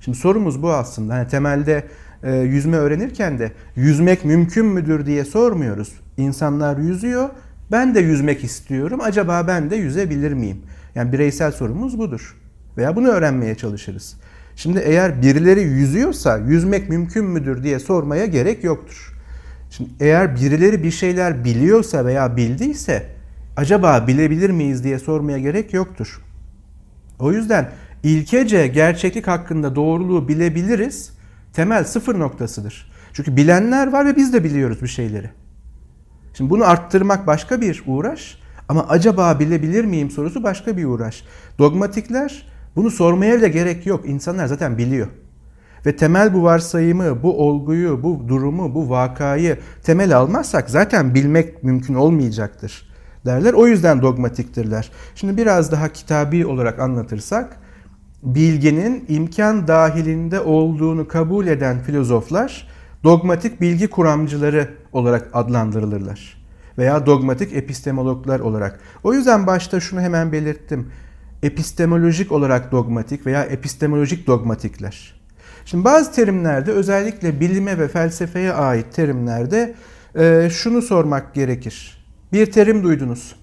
[0.00, 1.14] Şimdi sorumuz bu aslında.
[1.14, 1.84] Hani temelde
[2.22, 5.92] e, yüzme öğrenirken de yüzmek mümkün müdür diye sormuyoruz.
[6.16, 7.28] İnsanlar yüzüyor.
[7.72, 9.00] Ben de yüzmek istiyorum.
[9.02, 10.62] Acaba ben de yüzebilir miyim?
[10.94, 12.36] Yani bireysel sorumuz budur.
[12.76, 14.16] Veya bunu öğrenmeye çalışırız.
[14.56, 19.12] Şimdi eğer birileri yüzüyorsa yüzmek mümkün müdür diye sormaya gerek yoktur.
[19.70, 23.06] Şimdi eğer birileri bir şeyler biliyorsa veya bildiyse
[23.56, 26.22] acaba bilebilir miyiz diye sormaya gerek yoktur.
[27.18, 27.70] O yüzden
[28.02, 31.12] ilkece gerçeklik hakkında doğruluğu bilebiliriz
[31.52, 32.92] temel sıfır noktasıdır.
[33.12, 35.30] Çünkü bilenler var ve biz de biliyoruz bir şeyleri.
[36.34, 38.38] Şimdi bunu arttırmak başka bir uğraş
[38.68, 41.24] ama acaba bilebilir miyim sorusu başka bir uğraş.
[41.58, 44.08] Dogmatikler bunu sormaya bile gerek yok.
[44.08, 45.06] İnsanlar zaten biliyor.
[45.86, 51.94] Ve temel bu varsayımı, bu olguyu, bu durumu, bu vakayı temel almazsak zaten bilmek mümkün
[51.94, 52.88] olmayacaktır
[53.26, 53.52] derler.
[53.52, 54.90] O yüzden dogmatiktirler.
[55.14, 57.56] Şimdi biraz daha kitabi olarak anlatırsak,
[58.22, 62.68] bilginin imkan dahilinde olduğunu kabul eden filozoflar
[63.04, 66.46] dogmatik bilgi kuramcıları olarak adlandırılırlar.
[66.78, 68.80] Veya dogmatik epistemologlar olarak.
[69.04, 70.90] O yüzden başta şunu hemen belirttim
[71.42, 75.20] epistemolojik olarak dogmatik veya epistemolojik dogmatikler.
[75.64, 79.74] Şimdi bazı terimlerde özellikle bilime ve felsefeye ait terimlerde
[80.18, 82.06] e, şunu sormak gerekir.
[82.32, 83.36] Bir terim duydunuz.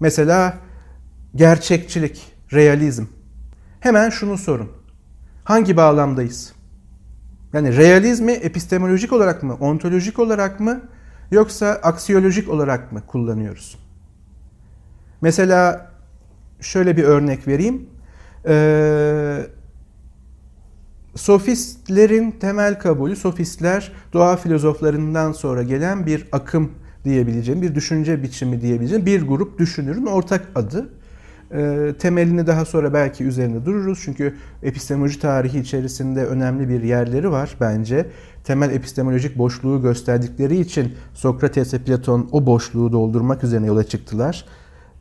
[0.00, 0.58] Mesela
[1.34, 3.04] gerçekçilik, realizm.
[3.80, 4.68] Hemen şunu sorun.
[5.44, 6.52] Hangi bağlamdayız?
[7.52, 10.80] Yani realizmi epistemolojik olarak mı, ontolojik olarak mı
[11.30, 13.78] yoksa aksiyolojik olarak mı kullanıyoruz?
[15.20, 15.89] Mesela
[16.60, 17.86] şöyle bir örnek vereyim.
[18.48, 19.46] Ee,
[21.14, 26.72] sofistlerin temel kabulü, sofistler doğa filozoflarından sonra gelen bir akım
[27.04, 30.88] diyebileceğim, bir düşünce biçimi diyebileceğim bir grup düşünürün ortak adı.
[31.54, 34.00] E, temelini daha sonra belki üzerinde dururuz.
[34.04, 38.06] Çünkü epistemoloji tarihi içerisinde önemli bir yerleri var bence.
[38.44, 44.44] Temel epistemolojik boşluğu gösterdikleri için Sokrates ve Platon o boşluğu doldurmak üzerine yola çıktılar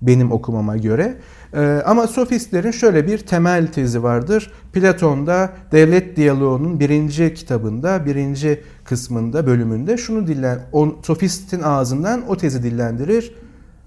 [0.02, 1.18] benim okumama göre.
[1.54, 4.52] Ee, ama sofistlerin şöyle bir temel tezi vardır.
[4.74, 12.64] Platon'da Devlet Diyaloğu'nun birinci kitabında, birinci kısmında, bölümünde şunu dillen, o, sofistin ağzından o tezi
[12.64, 13.36] dillendirir.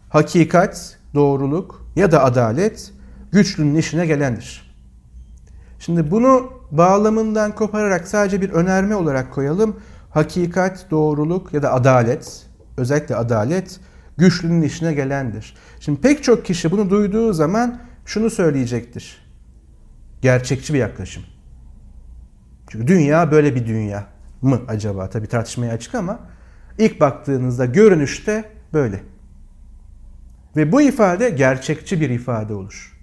[0.08, 2.92] Hakikat, doğruluk ya da adalet
[3.32, 4.74] güçlünün işine gelendir.
[5.78, 9.76] Şimdi bunu bağlamından kopararak sadece bir önerme olarak koyalım.
[10.10, 12.46] Hakikat, doğruluk ya da adalet,
[12.76, 13.80] özellikle adalet
[14.16, 15.54] güçlünün işine gelendir.
[15.80, 19.22] Şimdi pek çok kişi bunu duyduğu zaman şunu söyleyecektir.
[20.22, 21.22] Gerçekçi bir yaklaşım.
[22.70, 24.06] Çünkü dünya böyle bir dünya
[24.42, 25.10] mı acaba?
[25.10, 26.20] Tabii tartışmaya açık ama
[26.78, 29.02] ilk baktığınızda görünüşte böyle.
[30.56, 32.98] Ve bu ifade gerçekçi bir ifade olur.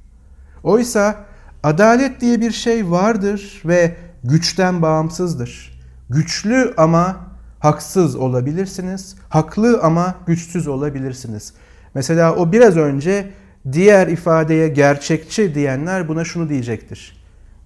[0.63, 1.25] Oysa
[1.63, 5.79] adalet diye bir şey vardır ve güçten bağımsızdır.
[6.09, 7.28] Güçlü ama
[7.59, 9.15] haksız olabilirsiniz.
[9.29, 11.53] Haklı ama güçsüz olabilirsiniz.
[11.93, 13.31] Mesela o biraz önce
[13.71, 17.23] diğer ifadeye gerçekçi diyenler buna şunu diyecektir.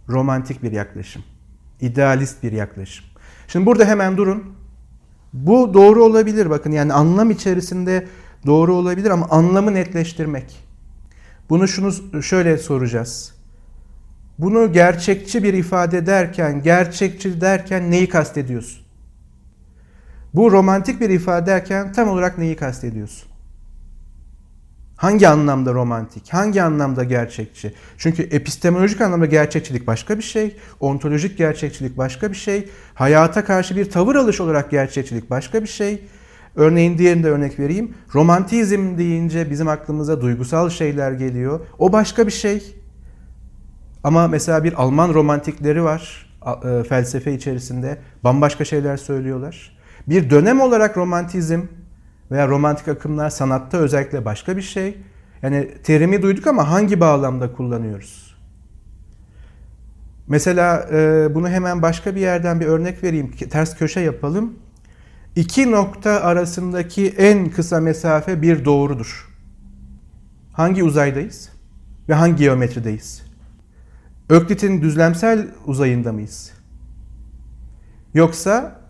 [0.10, 1.24] Romantik bir yaklaşım.
[1.82, 3.06] idealist bir yaklaşım.
[3.48, 4.44] Şimdi burada hemen durun.
[5.34, 8.08] Bu doğru olabilir bakın yani anlam içerisinde
[8.46, 10.60] doğru olabilir ama anlamı netleştirmek.
[11.50, 13.34] Bunu şunu şöyle soracağız.
[14.40, 18.83] Bunu gerçekçi bir ifade derken, gerçekçi derken neyi kastediyorsun?
[20.34, 23.34] Bu romantik bir ifade derken tam olarak neyi kastediyorsun?
[24.96, 26.34] Hangi anlamda romantik?
[26.34, 27.74] Hangi anlamda gerçekçi?
[27.98, 33.90] Çünkü epistemolojik anlamda gerçekçilik başka bir şey, ontolojik gerçekçilik başka bir şey, hayata karşı bir
[33.90, 36.08] tavır alış olarak gerçekçilik başka bir şey.
[36.56, 37.94] Örneğin diğerini de örnek vereyim.
[38.14, 41.60] Romantizm deyince bizim aklımıza duygusal şeyler geliyor.
[41.80, 42.76] O başka bir şey.
[44.04, 46.34] Ama mesela bir Alman romantikleri var
[46.66, 47.98] e, felsefe içerisinde.
[48.24, 49.73] Bambaşka şeyler söylüyorlar.
[50.08, 51.62] Bir dönem olarak romantizm
[52.32, 54.98] veya romantik akımlar sanatta özellikle başka bir şey.
[55.42, 58.36] Yani terimi duyduk ama hangi bağlamda kullanıyoruz?
[60.28, 63.32] Mesela e, bunu hemen başka bir yerden bir örnek vereyim.
[63.32, 64.54] Ters köşe yapalım.
[65.36, 69.30] İki nokta arasındaki en kısa mesafe bir doğrudur.
[70.54, 71.50] Hangi uzaydayız?
[72.10, 73.24] Ve hangi geometrideyiz?
[74.30, 76.52] Öklit'in düzlemsel uzayında mıyız?
[78.14, 78.83] Yoksa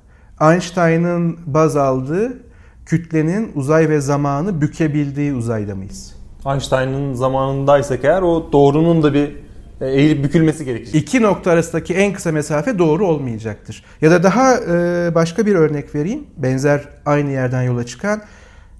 [0.51, 2.43] Einstein'ın baz aldığı
[2.85, 6.15] kütlenin uzay ve zamanı bükebildiği uzayda mıyız?
[6.45, 9.35] Einstein'ın zamanındaysak eğer o doğrunun da bir
[9.81, 10.95] e, eğilip bükülmesi gerekecek.
[10.95, 13.83] İki nokta arasındaki en kısa mesafe doğru olmayacaktır.
[14.01, 16.23] Ya da daha e, başka bir örnek vereyim.
[16.37, 18.21] Benzer aynı yerden yola çıkan.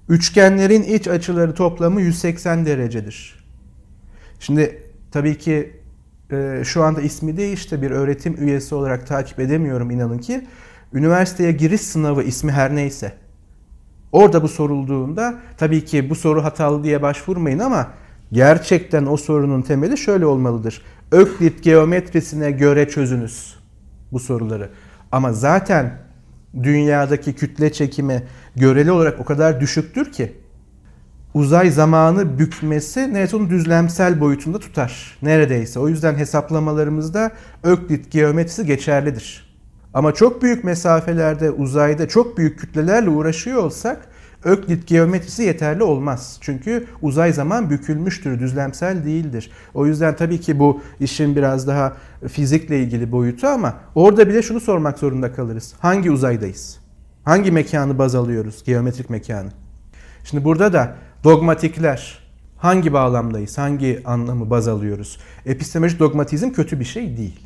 [0.08, 3.44] Üçgenlerin iç açıları toplamı 180 derecedir.
[4.40, 5.80] Şimdi tabii ki
[6.32, 7.82] e, şu anda ismi değişti.
[7.82, 10.46] Bir öğretim üyesi olarak takip edemiyorum inanın ki.
[10.94, 13.12] Üniversiteye giriş sınavı ismi her neyse.
[14.12, 17.88] Orada bu sorulduğunda tabii ki bu soru hatalı diye başvurmayın ama
[18.32, 20.82] gerçekten o sorunun temeli şöyle olmalıdır.
[21.12, 23.56] Öklit geometrisine göre çözünüz
[24.12, 24.70] bu soruları.
[25.12, 25.98] Ama zaten
[26.62, 28.22] dünyadaki kütle çekimi
[28.56, 30.32] göreli olarak o kadar düşüktür ki
[31.34, 35.18] uzay zamanı bükmesi Newton'un düzlemsel boyutunda tutar.
[35.22, 35.80] Neredeyse.
[35.80, 37.30] O yüzden hesaplamalarımızda
[37.62, 39.43] Öklit geometrisi geçerlidir.
[39.94, 44.08] Ama çok büyük mesafelerde uzayda çok büyük kütlelerle uğraşıyor olsak
[44.44, 46.38] Öklit geometrisi yeterli olmaz.
[46.40, 49.50] Çünkü uzay zaman bükülmüştür, düzlemsel değildir.
[49.74, 51.96] O yüzden tabii ki bu işin biraz daha
[52.28, 55.74] fizikle ilgili boyutu ama orada bile şunu sormak zorunda kalırız.
[55.78, 56.78] Hangi uzaydayız?
[57.24, 58.64] Hangi mekanı baz alıyoruz?
[58.64, 59.48] Geometrik mekanı.
[60.24, 62.18] Şimdi burada da dogmatikler
[62.56, 63.58] hangi bağlamdayız?
[63.58, 65.18] Hangi anlamı baz alıyoruz?
[65.46, 67.40] Epistemolojik dogmatizm kötü bir şey değil.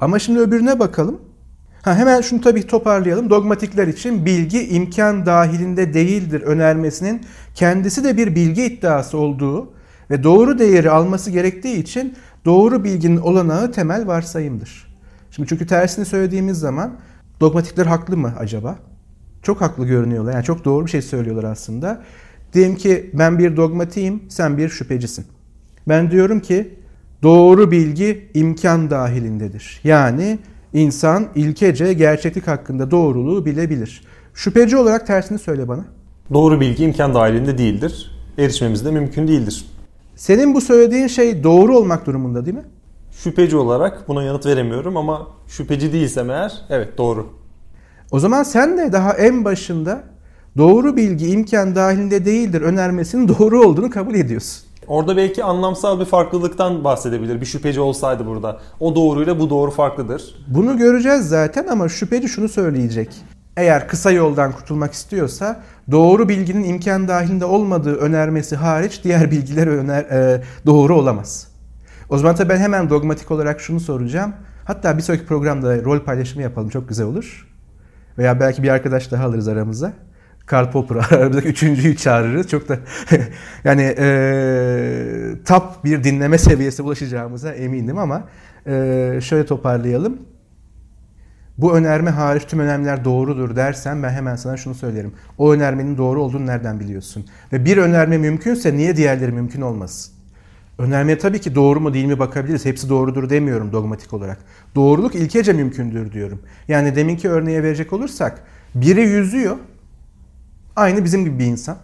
[0.00, 1.20] Ama şimdi öbürüne bakalım.
[1.82, 3.30] Ha, hemen şunu tabii toparlayalım.
[3.30, 7.22] Dogmatikler için bilgi imkan dahilinde değildir önermesinin
[7.54, 9.72] kendisi de bir bilgi iddiası olduğu
[10.10, 12.14] ve doğru değeri alması gerektiği için
[12.44, 14.94] doğru bilginin olanağı temel varsayımdır.
[15.30, 16.92] Şimdi çünkü tersini söylediğimiz zaman
[17.40, 18.78] dogmatikler haklı mı acaba?
[19.42, 20.32] Çok haklı görünüyorlar.
[20.32, 22.02] Yani çok doğru bir şey söylüyorlar aslında.
[22.52, 25.26] Diyelim ki ben bir dogmatiyim, sen bir şüphecisin.
[25.88, 26.74] Ben diyorum ki
[27.22, 29.80] doğru bilgi imkan dahilindedir.
[29.84, 30.38] Yani
[30.72, 34.04] İnsan ilkece gerçeklik hakkında doğruluğu bilebilir.
[34.34, 35.84] Şüpheci olarak tersini söyle bana.
[36.32, 38.10] Doğru bilgi imkan dahilinde değildir.
[38.38, 39.66] Erişmemiz de mümkün değildir.
[40.16, 42.64] Senin bu söylediğin şey doğru olmak durumunda değil mi?
[43.10, 47.26] Şüpheci olarak buna yanıt veremiyorum ama şüpheci değilsem eğer evet doğru.
[48.10, 50.04] O zaman sen de daha en başında
[50.58, 54.71] doğru bilgi imkan dahilinde değildir önermesinin doğru olduğunu kabul ediyorsun.
[54.88, 57.40] Orada belki anlamsal bir farklılıktan bahsedebilir.
[57.40, 58.60] Bir şüpheci olsaydı burada.
[58.80, 60.34] O doğruyla bu doğru farklıdır.
[60.48, 63.08] Bunu göreceğiz zaten ama şüpheci şunu söyleyecek.
[63.56, 65.60] eğer kısa yoldan kurtulmak istiyorsa
[65.90, 71.48] doğru bilginin imkan dahilinde olmadığı önermesi hariç diğer bilgiler öner, e, doğru olamaz.
[72.10, 74.32] O zaman tabii ben hemen dogmatik olarak şunu soracağım.
[74.64, 77.48] Hatta bir sonraki programda rol paylaşımı yapalım çok güzel olur.
[78.18, 79.92] Veya belki bir arkadaş daha alırız aramıza.
[80.46, 82.48] Karl Popper aramızdaki üçüncüyü çağırırız.
[82.48, 82.78] Çok da
[83.64, 88.28] yani e, top bir dinleme seviyesi ulaşacağımıza eminim ama
[88.66, 90.18] e, şöyle toparlayalım.
[91.58, 95.12] Bu önerme hariç tüm önermeler doğrudur dersen ben hemen sana şunu söylerim.
[95.38, 97.26] O önermenin doğru olduğunu nereden biliyorsun?
[97.52, 100.14] Ve bir önerme mümkünse niye diğerleri mümkün olmasın?
[100.78, 102.64] Önermeye tabii ki doğru mu değil mi bakabiliriz.
[102.64, 104.38] Hepsi doğrudur demiyorum dogmatik olarak.
[104.74, 106.42] Doğruluk ilkece mümkündür diyorum.
[106.68, 108.42] Yani deminki örneğe verecek olursak
[108.74, 109.56] biri yüzüyor.
[110.76, 111.78] Aynı bizim gibi bir insan.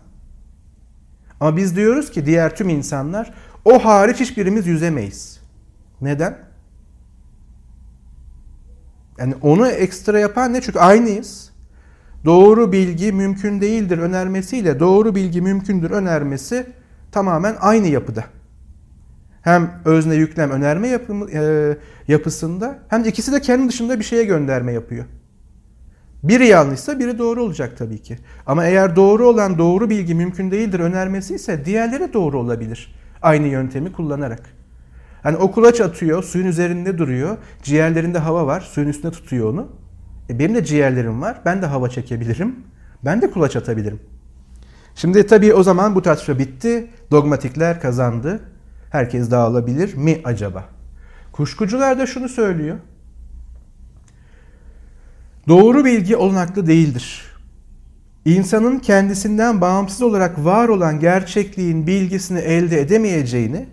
[1.41, 3.35] Ama biz diyoruz ki diğer tüm insanlar
[3.65, 5.41] o hariç hiçbirimiz yüzemeyiz.
[6.01, 6.39] Neden?
[9.19, 10.61] Yani onu ekstra yapan ne?
[10.61, 11.51] Çünkü aynıyız.
[12.25, 16.67] Doğru bilgi mümkün değildir önermesiyle doğru bilgi mümkündür önermesi
[17.13, 18.25] tamamen aynı yapıda.
[19.43, 21.77] Hem özne yüklem önerme yapımı, e,
[22.09, 25.05] yapısında hem de ikisi de kendi dışında bir şeye gönderme yapıyor.
[26.23, 28.19] Biri yanlışsa biri doğru olacak tabii ki.
[28.47, 32.95] Ama eğer doğru olan doğru bilgi mümkün değildir önermesi ise diğerleri doğru olabilir.
[33.23, 34.43] Aynı yöntemi kullanarak.
[35.23, 37.37] Hani o kulaç atıyor, suyun üzerinde duruyor.
[37.63, 39.69] Ciğerlerinde hava var, suyun üstünde tutuyor onu.
[40.31, 42.57] E benim de ciğerlerim var, ben de hava çekebilirim.
[43.05, 44.01] Ben de kulaç atabilirim.
[44.95, 46.91] Şimdi tabii o zaman bu tartışma bitti.
[47.11, 48.41] Dogmatikler kazandı.
[48.91, 50.65] Herkes dağılabilir mi acaba?
[51.33, 52.77] Kuşkucular da şunu söylüyor.
[55.49, 57.23] Doğru bilgi olanaklı değildir.
[58.25, 63.67] İnsanın kendisinden bağımsız olarak var olan gerçekliğin bilgisini elde edemeyeceğini,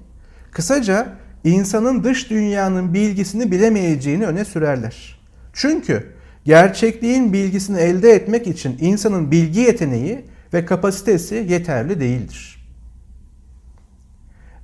[0.51, 1.07] kısaca
[1.43, 5.19] insanın dış dünyanın bilgisini bilemeyeceğini öne sürerler.
[5.53, 6.13] Çünkü
[6.45, 12.67] gerçekliğin bilgisini elde etmek için insanın bilgi yeteneği ve kapasitesi yeterli değildir.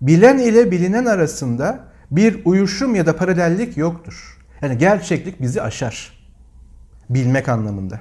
[0.02, 1.80] Bilen ile bilinen arasında
[2.12, 4.38] bir uyuşum ya da paralellik yoktur.
[4.62, 6.21] Yani gerçeklik bizi aşar.
[7.14, 8.00] Bilmek anlamında.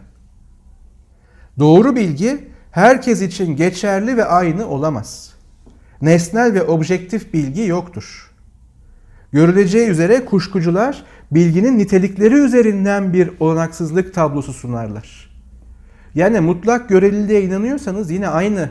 [1.59, 5.35] Doğru bilgi herkes için geçerli ve aynı olamaz.
[6.03, 8.31] Nesnel ve objektif bilgi yoktur.
[9.33, 15.31] Görüleceği üzere kuşkucular bilginin nitelikleri üzerinden bir olanaksızlık tablosu sunarlar.
[16.15, 18.71] Yani mutlak göreliliğe inanıyorsanız yine aynı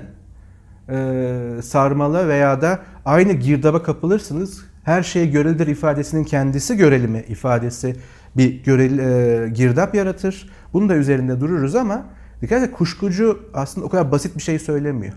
[0.89, 4.65] e, sarmala veya da aynı girdaba kapılırsınız.
[4.83, 7.95] Her şey görelidir ifadesinin kendisi göreli mi ifadesi
[8.37, 10.49] bir görel, e, girdap yaratır.
[10.73, 12.05] Bunu da üzerinde dururuz ama
[12.41, 15.13] dikkat et kuşkucu aslında o kadar basit bir şey söylemiyor.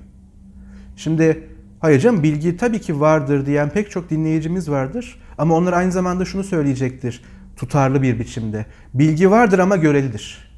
[0.96, 1.48] Şimdi
[1.80, 5.22] hayır canım bilgi tabii ki vardır diyen pek çok dinleyicimiz vardır.
[5.38, 7.22] Ama onlar aynı zamanda şunu söyleyecektir
[7.56, 8.66] tutarlı bir biçimde.
[8.94, 10.52] Bilgi vardır ama görelidir.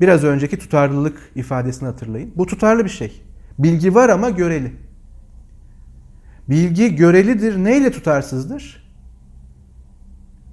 [0.00, 2.32] Biraz önceki tutarlılık ifadesini hatırlayın.
[2.36, 3.22] Bu tutarlı bir şey.
[3.58, 4.72] Bilgi var ama göreli.
[6.48, 7.64] Bilgi görelidir.
[7.64, 8.77] Neyle tutarsızdır?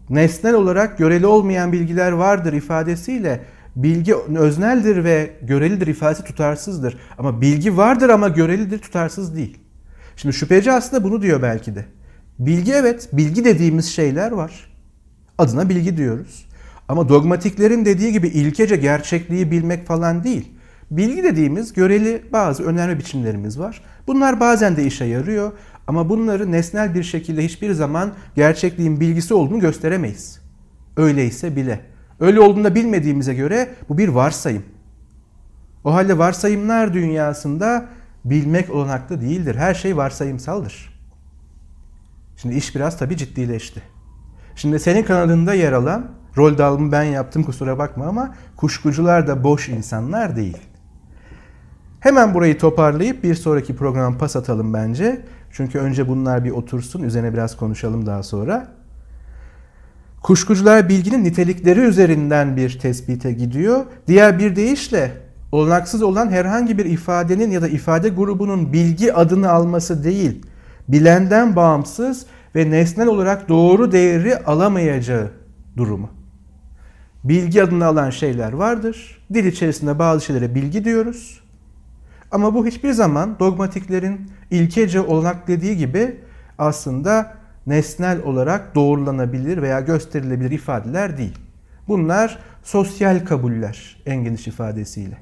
[0.09, 3.41] Nesnel olarak göreli olmayan bilgiler vardır ifadesiyle
[3.75, 6.97] bilgi özneldir ve görelidir ifadesi tutarsızdır.
[7.17, 9.57] Ama bilgi vardır ama görelidir tutarsız değil.
[10.15, 11.85] Şimdi şüpheci aslında bunu diyor belki de.
[12.39, 14.71] Bilgi evet, bilgi dediğimiz şeyler var.
[15.37, 16.45] Adına bilgi diyoruz.
[16.87, 20.51] Ama dogmatiklerin dediği gibi ilkece gerçekliği bilmek falan değil.
[20.91, 23.81] Bilgi dediğimiz göreli bazı önerme biçimlerimiz var.
[24.07, 25.51] Bunlar bazen de işe yarıyor
[25.87, 30.41] ama bunları nesnel bir şekilde hiçbir zaman gerçekliğin bilgisi olduğunu gösteremeyiz.
[30.97, 31.81] Öyleyse bile.
[32.19, 34.63] Öyle olduğunu bilmediğimize göre bu bir varsayım.
[35.83, 37.85] O halde varsayımlar dünyasında
[38.25, 39.55] bilmek olanaklı değildir.
[39.55, 40.99] Her şey varsayımsaldır.
[42.37, 43.81] Şimdi iş biraz tabii ciddileşti.
[44.55, 49.69] Şimdi senin kanadında yer alan, rol dağılımı ben yaptım kusura bakma ama kuşkucular da boş
[49.69, 50.57] insanlar değil.
[51.99, 55.25] Hemen burayı toparlayıp bir sonraki program pas atalım bence.
[55.55, 58.67] Çünkü önce bunlar bir otursun, üzerine biraz konuşalım daha sonra.
[60.23, 63.85] Kuşkucular bilginin nitelikleri üzerinden bir tespite gidiyor.
[64.07, 65.11] Diğer bir deyişle
[65.51, 70.45] olanaksız olan herhangi bir ifadenin ya da ifade grubunun bilgi adını alması değil,
[70.87, 72.25] bilenden bağımsız
[72.55, 75.31] ve nesnel olarak doğru değeri alamayacağı
[75.77, 76.09] durumu.
[77.23, 79.23] Bilgi adını alan şeyler vardır.
[79.33, 81.44] Dil içerisinde bazı şeylere bilgi diyoruz.
[82.31, 86.19] Ama bu hiçbir zaman dogmatiklerin ilkece olanak dediği gibi
[86.57, 91.37] aslında nesnel olarak doğrulanabilir veya gösterilebilir ifadeler değil.
[91.87, 95.17] Bunlar sosyal kabuller en geniş ifadesiyle.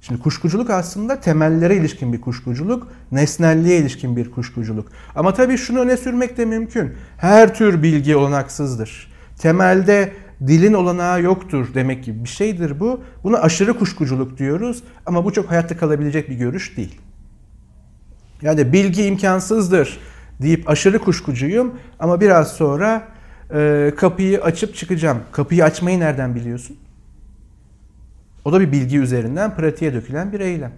[0.00, 4.88] Şimdi kuşkuculuk aslında temellere ilişkin bir kuşkuculuk, nesnelliğe ilişkin bir kuşkuculuk.
[5.14, 6.92] Ama tabii şunu öne sürmek de mümkün.
[7.16, 9.12] Her tür bilgi olanaksızdır.
[9.38, 10.12] Temelde
[10.46, 13.00] dilin olanağı yoktur demek gibi bir şeydir bu.
[13.24, 17.00] Buna aşırı kuşkuculuk diyoruz ama bu çok hayatta kalabilecek bir görüş değil.
[18.42, 19.98] Yani bilgi imkansızdır
[20.42, 23.08] deyip aşırı kuşkucuyum ama biraz sonra
[23.54, 25.18] e, kapıyı açıp çıkacağım.
[25.32, 26.76] Kapıyı açmayı nereden biliyorsun?
[28.44, 30.72] O da bir bilgi üzerinden pratiğe dökülen bir eylem.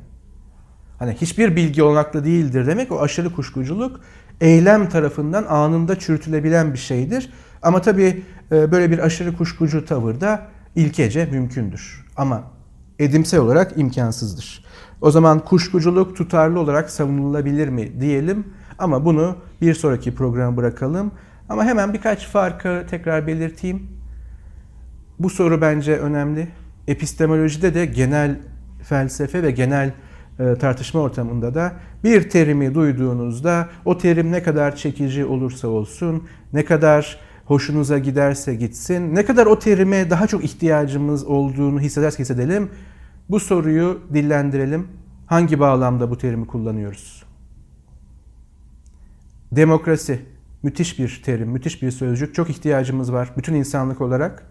[0.99, 4.01] Hani hiçbir bilgi olanaklı değildir demek o aşırı kuşkuculuk
[4.41, 7.31] eylem tarafından anında çürütülebilen bir şeydir.
[7.65, 10.47] Ama tabii e, böyle bir aşırı kuşkucu tavır da
[10.77, 12.05] ilkece mümkündür.
[12.17, 12.43] Ama
[12.99, 14.65] edimsel olarak imkansızdır.
[15.01, 18.47] O zaman kuşkuculuk tutarlı olarak savunulabilir mi diyelim
[18.79, 21.13] ama bunu bir sonraki programa bırakalım.
[21.49, 23.89] Ama hemen birkaç farkı tekrar belirteyim.
[25.19, 26.49] Bu soru bence önemli.
[26.89, 28.39] Epistemolojide de genel
[28.83, 29.93] felsefe ve genel
[30.39, 31.73] e, tartışma ortamında da
[32.05, 39.15] bir terimi duyduğunuzda o terim ne kadar çekici olursa olsun, ne kadar hoşunuza giderse gitsin,
[39.15, 42.71] ne kadar o terime daha çok ihtiyacımız olduğunu hissederse hissedelim,
[43.29, 44.89] bu soruyu dillendirelim.
[45.27, 47.25] Hangi bağlamda bu terimi kullanıyoruz?
[49.53, 50.21] Demokrasi,
[50.63, 52.35] müthiş bir terim, müthiş bir sözcük.
[52.35, 54.47] Çok ihtiyacımız var bütün insanlık olarak.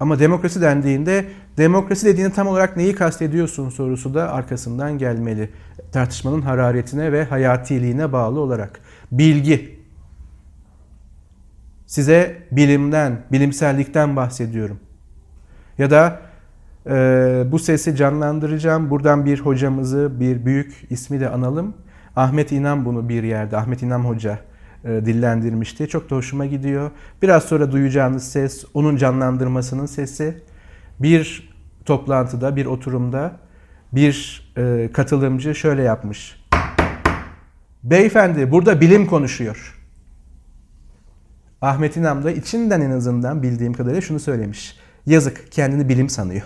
[0.00, 5.50] Ama demokrasi dendiğinde demokrasi dediğinde tam olarak neyi kastediyorsun sorusu da arkasından gelmeli.
[5.92, 8.80] Tartışmanın hararetine ve hayatiliğine bağlı olarak.
[9.12, 9.79] Bilgi.
[11.90, 14.80] Size bilimden, bilimsellikten bahsediyorum.
[15.78, 16.20] Ya da
[16.86, 16.92] e,
[17.52, 18.90] bu sesi canlandıracağım.
[18.90, 21.74] Buradan bir hocamızı, bir büyük ismi de analım.
[22.16, 24.38] Ahmet İnan bunu bir yerde, Ahmet İnan Hoca
[24.84, 25.88] e, dillendirmişti.
[25.88, 26.90] Çok da hoşuma gidiyor.
[27.22, 30.42] Biraz sonra duyacağınız ses onun canlandırmasının sesi.
[31.00, 31.50] Bir
[31.84, 33.32] toplantıda, bir oturumda
[33.92, 36.40] bir e, katılımcı şöyle yapmış.
[37.84, 39.79] Beyefendi burada bilim konuşuyor.
[41.62, 44.76] Ahmet İnam da içinden en azından bildiğim kadarıyla şunu söylemiş.
[45.06, 46.42] Yazık kendini bilim sanıyor.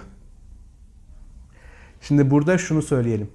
[2.00, 3.30] Şimdi burada şunu söyleyelim.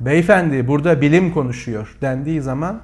[0.00, 2.82] Beyefendi burada bilim konuşuyor dendiği zaman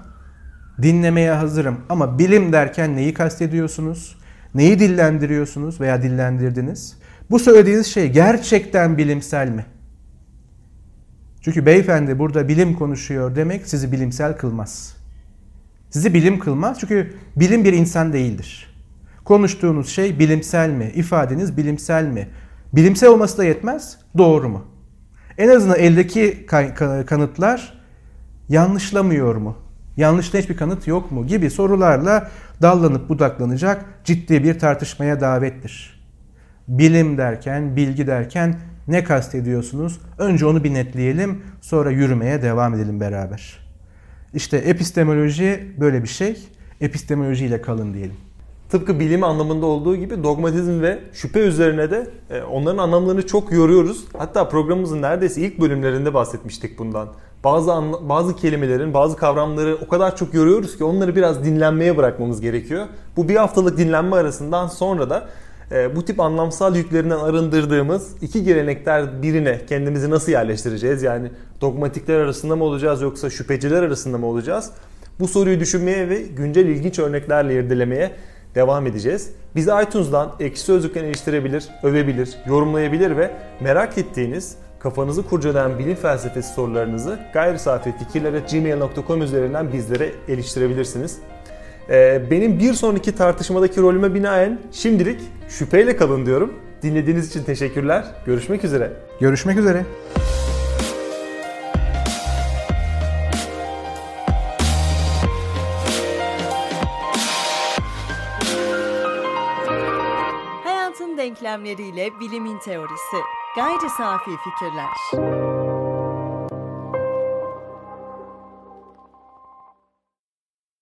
[0.83, 1.81] dinlemeye hazırım.
[1.89, 4.19] Ama bilim derken neyi kastediyorsunuz?
[4.55, 6.99] Neyi dillendiriyorsunuz veya dillendirdiniz?
[7.31, 9.67] Bu söylediğiniz şey gerçekten bilimsel mi?
[11.41, 14.98] Çünkü beyefendi burada bilim konuşuyor demek sizi bilimsel kılmaz.
[15.91, 18.75] Sizi bilim kılmaz çünkü bilim bir insan değildir.
[19.25, 20.93] Konuştuğunuz şey bilimsel mi?
[20.95, 22.29] İfadeniz bilimsel mi?
[22.73, 23.99] Bilimsel olması da yetmez.
[24.19, 24.65] Doğru mu?
[25.39, 26.47] En azından eldeki
[27.07, 27.81] kanıtlar
[28.49, 29.57] yanlışlamıyor mu?
[29.97, 31.27] Yanlışta hiçbir kanıt yok mu?
[31.27, 32.31] Gibi sorularla
[32.63, 36.05] dallanıp budaklanacak ciddi bir tartışmaya davettir.
[36.69, 38.57] Bilim derken, bilgi derken
[38.89, 40.01] ne kastediyorsunuz?
[40.19, 43.68] Önce onu bir netleyelim, sonra yürümeye devam edelim beraber.
[44.35, 46.37] İşte epistemoloji böyle bir şey.
[46.81, 48.17] Epistemolojiyle kalın diyelim.
[48.71, 54.05] Tıpkı bilim anlamında olduğu gibi dogmatizm ve şüphe üzerine de e, onların anlamlarını çok yoruyoruz.
[54.19, 57.09] Hatta programımızın neredeyse ilk bölümlerinde bahsetmiştik bundan.
[57.45, 57.73] Bazı
[58.09, 62.87] bazı kelimelerin, bazı kavramları o kadar çok yoruyoruz ki onları biraz dinlenmeye bırakmamız gerekiyor.
[63.17, 65.29] Bu bir haftalık dinlenme arasından sonra da
[65.97, 71.03] bu tip anlamsal yüklerinden arındırdığımız iki gelenekler birine kendimizi nasıl yerleştireceğiz?
[71.03, 74.71] Yani dogmatikler arasında mı olacağız yoksa şüpheciler arasında mı olacağız?
[75.21, 78.11] Bu soruyu düşünmeye ve güncel ilginç örneklerle irdelemeye
[78.55, 79.31] devam edeceğiz.
[79.57, 87.19] Bizi iTunes'dan ekşi sözlükten eleştirebilir, övebilir, yorumlayabilir ve merak ettiğiniz, kafanızı kurcalayan bilim felsefesi sorularınızı
[87.33, 88.47] gayri safi fikirlere
[89.21, 91.19] üzerinden bizlere eleştirebilirsiniz.
[91.91, 96.55] Ee, benim bir sonraki tartışmadaki rolüme binaen şimdilik şüpheyle kalın diyorum.
[96.83, 98.05] Dinlediğiniz için teşekkürler.
[98.27, 98.93] Görüşmek üzere.
[99.21, 99.85] Görüşmek üzere.
[111.29, 113.17] denklemleriyle bilimin teorisi.
[113.57, 115.58] Gayri safi fikirler.